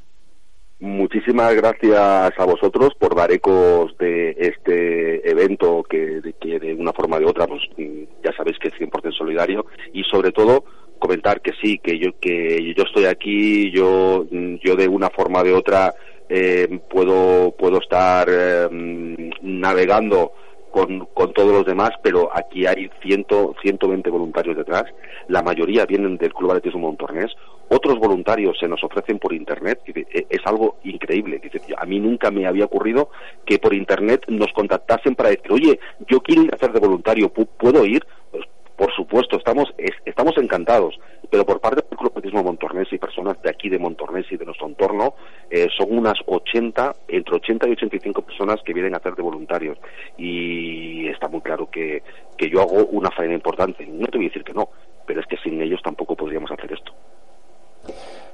Muchísimas 0.82 1.54
gracias 1.54 2.00
a 2.00 2.46
vosotros 2.46 2.90
por 2.98 3.16
dar 3.16 3.32
ecos 3.32 3.96
de 4.00 4.32
este 4.32 5.30
evento 5.30 5.84
que, 5.88 6.34
que 6.42 6.60
de 6.60 6.74
una 6.74 6.92
forma 6.92 7.18
o 7.18 7.20
de 7.20 7.26
otra, 7.28 7.46
pues 7.46 7.62
mm, 7.78 8.04
ya 8.24 8.34
sabéis 8.36 8.58
que 8.58 8.70
es 8.70 8.74
100% 8.74 9.16
solidario 9.16 9.68
y 9.94 10.04
sobre 10.04 10.32
todo 10.32 10.64
comentar 10.98 11.40
que 11.42 11.52
sí, 11.62 11.78
que 11.78 12.00
yo 12.00 12.20
que 12.20 12.74
yo 12.76 12.84
estoy 12.84 13.06
aquí, 13.06 13.70
yo 13.70 14.26
mm, 14.32 14.56
yo 14.64 14.76
de 14.76 14.88
una 14.88 15.12
forma 15.12 15.42
o 15.42 15.44
de 15.44 15.54
otra 15.54 15.94
eh, 16.28 16.80
puedo 16.90 17.52
puedo 17.52 17.78
estar 17.78 18.28
eh, 18.28 18.68
mm, 18.72 19.30
navegando 19.42 20.32
con, 20.72 21.06
con 21.14 21.34
todos 21.34 21.52
los 21.54 21.66
demás, 21.66 21.92
pero 22.02 22.30
aquí 22.34 22.66
hay 22.66 22.90
100, 23.02 23.26
120 23.62 24.10
voluntarios 24.10 24.58
detrás. 24.58 24.86
La 25.28 25.42
mayoría 25.44 25.86
vienen 25.86 26.18
del 26.18 26.34
Club 26.34 26.52
Atletismo 26.52 26.80
Montornés. 26.88 27.32
Otros 27.70 28.00
voluntarios 28.00 28.58
se 28.60 28.68
nos 28.68 28.84
ofrecen 28.84 29.20
por 29.20 29.34
Internet. 29.34 29.80
E- 29.88 30.26
Es 30.30 30.40
algo 30.46 30.78
increíble. 30.84 31.40
Dice, 31.40 31.62
A 31.78 31.86
mí 31.86 32.00
nunca 32.00 32.32
me 32.32 32.46
había 32.48 32.66
ocurrido 32.66 33.10
que 33.46 33.60
por 33.60 33.74
Internet 33.74 34.26
nos 34.28 34.52
contactasen 34.54 35.16
para 35.16 35.30
decir, 35.30 35.52
oye, 35.52 35.80
yo 36.10 36.20
quiero 36.22 36.44
ir 36.44 36.52
a 36.52 36.56
hacer 36.56 36.72
de 36.74 36.80
voluntario, 36.80 37.32
¿pu- 37.34 37.48
¿puedo 37.58 37.86
ir? 37.86 38.06
Pues, 38.32 38.44
por 38.82 38.92
supuesto, 38.96 39.38
estamos, 39.38 39.72
es- 39.78 39.92
estamos 40.06 40.34
encantados, 40.38 40.96
pero 41.30 41.46
por 41.46 41.60
parte 41.62 41.84
del 41.88 41.96
Club 42.00 42.10
Atletismo 42.16 42.42
Montornés 42.44 42.88
y 42.92 42.98
personas 42.98 43.40
de 43.44 43.52
aquí 43.52 43.70
de 43.70 43.78
Montornés 43.78 44.26
y 44.32 44.38
de 44.38 44.46
nuestro 44.46 44.66
entorno, 44.68 45.14
eh, 45.52 45.68
son 45.78 45.96
unas 45.96 46.16
80, 46.26 46.96
entre 47.08 47.36
80 47.36 47.68
y 47.68 47.72
85 47.74 48.24
personas 48.24 48.60
que 48.66 48.74
vienen 48.74 48.96
a 48.96 48.98
hacer 48.98 49.14
de 49.14 49.22
voluntarios. 49.22 49.78
Y 50.18 51.08
está 51.10 51.28
muy 51.28 51.42
claro 51.42 51.70
que, 51.70 52.02
que 52.36 52.50
yo 52.50 52.60
hago 52.62 52.86
una 52.88 53.12
faena 53.12 53.36
importante. 53.36 53.86
No 53.86 54.08
te 54.08 54.18
voy 54.18 54.26
a 54.26 54.30
decir 54.30 54.44
que 54.44 54.54
no, 54.54 54.68
pero 55.06 55.22
es 55.22 55.28
que 55.28 55.38
sin 55.38 55.62
ellos 55.62 55.80
tampoco 55.84 56.16
podríamos 56.16 56.50
hacer 56.50 56.74
esto. 56.74 56.92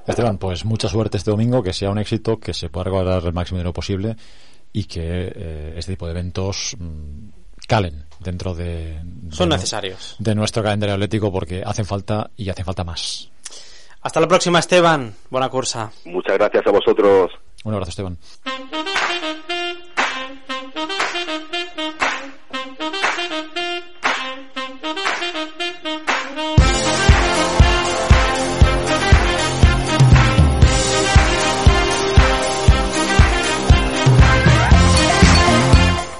Esteban, 0.06 0.38
pues 0.38 0.64
mucha 0.64 0.88
suerte 0.88 1.18
este 1.18 1.30
domingo, 1.30 1.62
que 1.62 1.74
sea 1.74 1.90
un 1.90 1.98
éxito, 1.98 2.38
que 2.40 2.54
se 2.54 2.70
pueda 2.70 2.84
recaudar 2.84 3.22
el 3.26 3.34
máximo 3.34 3.58
dinero 3.58 3.74
posible 3.74 4.16
y 4.72 4.84
que 4.84 5.00
eh, 5.02 5.74
este 5.76 5.92
tipo 5.92 6.06
de 6.06 6.12
eventos 6.12 6.74
mm, 6.78 7.28
calen 7.68 8.04
dentro 8.18 8.52
de, 8.54 8.98
de 9.04 9.36
Son 9.36 9.48
nu- 9.48 9.54
necesarios. 9.54 10.16
de 10.18 10.34
nuestro 10.34 10.64
calendario 10.64 10.94
atlético 10.96 11.30
porque 11.30 11.62
hacen 11.64 11.84
falta 11.84 12.30
y 12.36 12.48
hacen 12.50 12.64
falta 12.64 12.82
más. 12.82 13.30
Hasta 14.02 14.20
la 14.20 14.26
próxima, 14.26 14.58
Esteban. 14.58 15.14
Buena 15.30 15.48
cursa. 15.48 15.92
Muchas 16.04 16.36
gracias 16.38 16.66
a 16.66 16.70
vosotros. 16.70 17.30
Un 17.64 17.74
abrazo, 17.74 17.90
Esteban. 17.90 18.18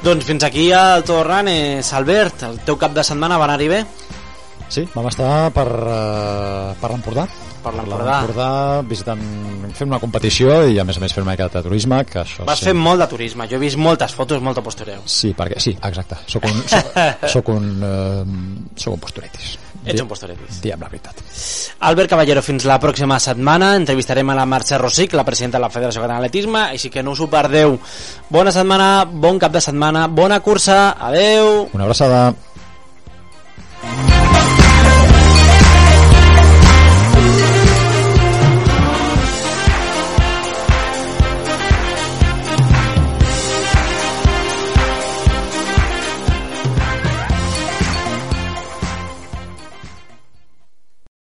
Doncs 0.08 0.24
fins 0.24 0.44
aquí 0.46 0.70
el 0.72 1.02
Torranes. 1.04 1.90
Albert, 1.92 2.46
el 2.46 2.54
teu 2.64 2.78
cap 2.80 2.94
de 2.96 3.02
setmana 3.04 3.36
va 3.36 3.44
anar-hi 3.44 3.66
bé? 3.68 3.80
Sí, 4.72 4.86
vam 4.94 5.04
estar 5.10 5.50
per, 5.52 5.66
uh, 5.68 6.70
per 6.80 6.90
l'Empordà. 6.94 7.26
Per 7.60 7.74
l'Empordà. 7.76 8.80
visitant, 8.88 9.20
fent 9.76 9.90
una 9.90 10.00
competició 10.00 10.62
i 10.64 10.80
a 10.80 10.86
més 10.88 10.96
a 10.96 11.02
més 11.04 11.12
fent 11.12 11.26
una 11.26 11.34
mica 11.34 11.50
de 11.52 11.62
turisme, 11.66 12.00
que 12.08 12.22
això 12.22 12.48
Vas 12.48 12.64
fer 12.64 12.72
molt 12.72 13.04
de 13.04 13.10
turisme. 13.12 13.44
Jo 13.50 13.60
he 13.60 13.64
vist 13.66 13.76
moltes 13.76 14.16
fotos, 14.16 14.40
molta 14.40 14.64
postureu. 14.64 15.04
Sí, 15.04 15.34
perquè, 15.36 15.60
sí, 15.60 15.76
exacte. 15.76 16.22
Soc 16.24 16.48
un, 16.48 16.62
soc, 16.72 16.96
soc 17.34 17.52
un, 17.52 17.68
uh, 17.84 18.72
soc 18.80 18.96
un 18.96 19.04
posturetis. 19.04 19.58
Ets 19.88 20.04
un 20.04 20.08
posturetis. 20.10 20.60
Diem 20.64 20.80
la 20.80 20.90
veritat. 20.90 21.22
Albert 21.88 22.12
Caballero, 22.12 22.42
fins 22.44 22.66
la 22.68 22.78
pròxima 22.82 23.18
setmana. 23.22 23.74
Entrevistarem 23.78 24.30
a 24.30 24.36
la 24.38 24.46
Mercè 24.48 24.78
Rosic, 24.80 25.14
la 25.16 25.24
presidenta 25.24 25.58
de 25.58 25.64
la 25.64 25.72
Federació 25.72 26.02
Catalana 26.02 26.26
d'Atletisme, 26.26 26.66
així 26.74 26.90
que 26.90 27.02
no 27.02 27.14
us 27.16 27.22
ho 27.24 27.30
perdeu. 27.32 27.78
Bona 28.28 28.52
setmana, 28.54 29.06
bon 29.08 29.38
cap 29.38 29.54
de 29.54 29.62
setmana, 29.64 30.06
bona 30.08 30.40
cursa, 30.44 30.96
adeu! 31.10 31.68
Una 31.72 31.88
abraçada. 31.88 32.34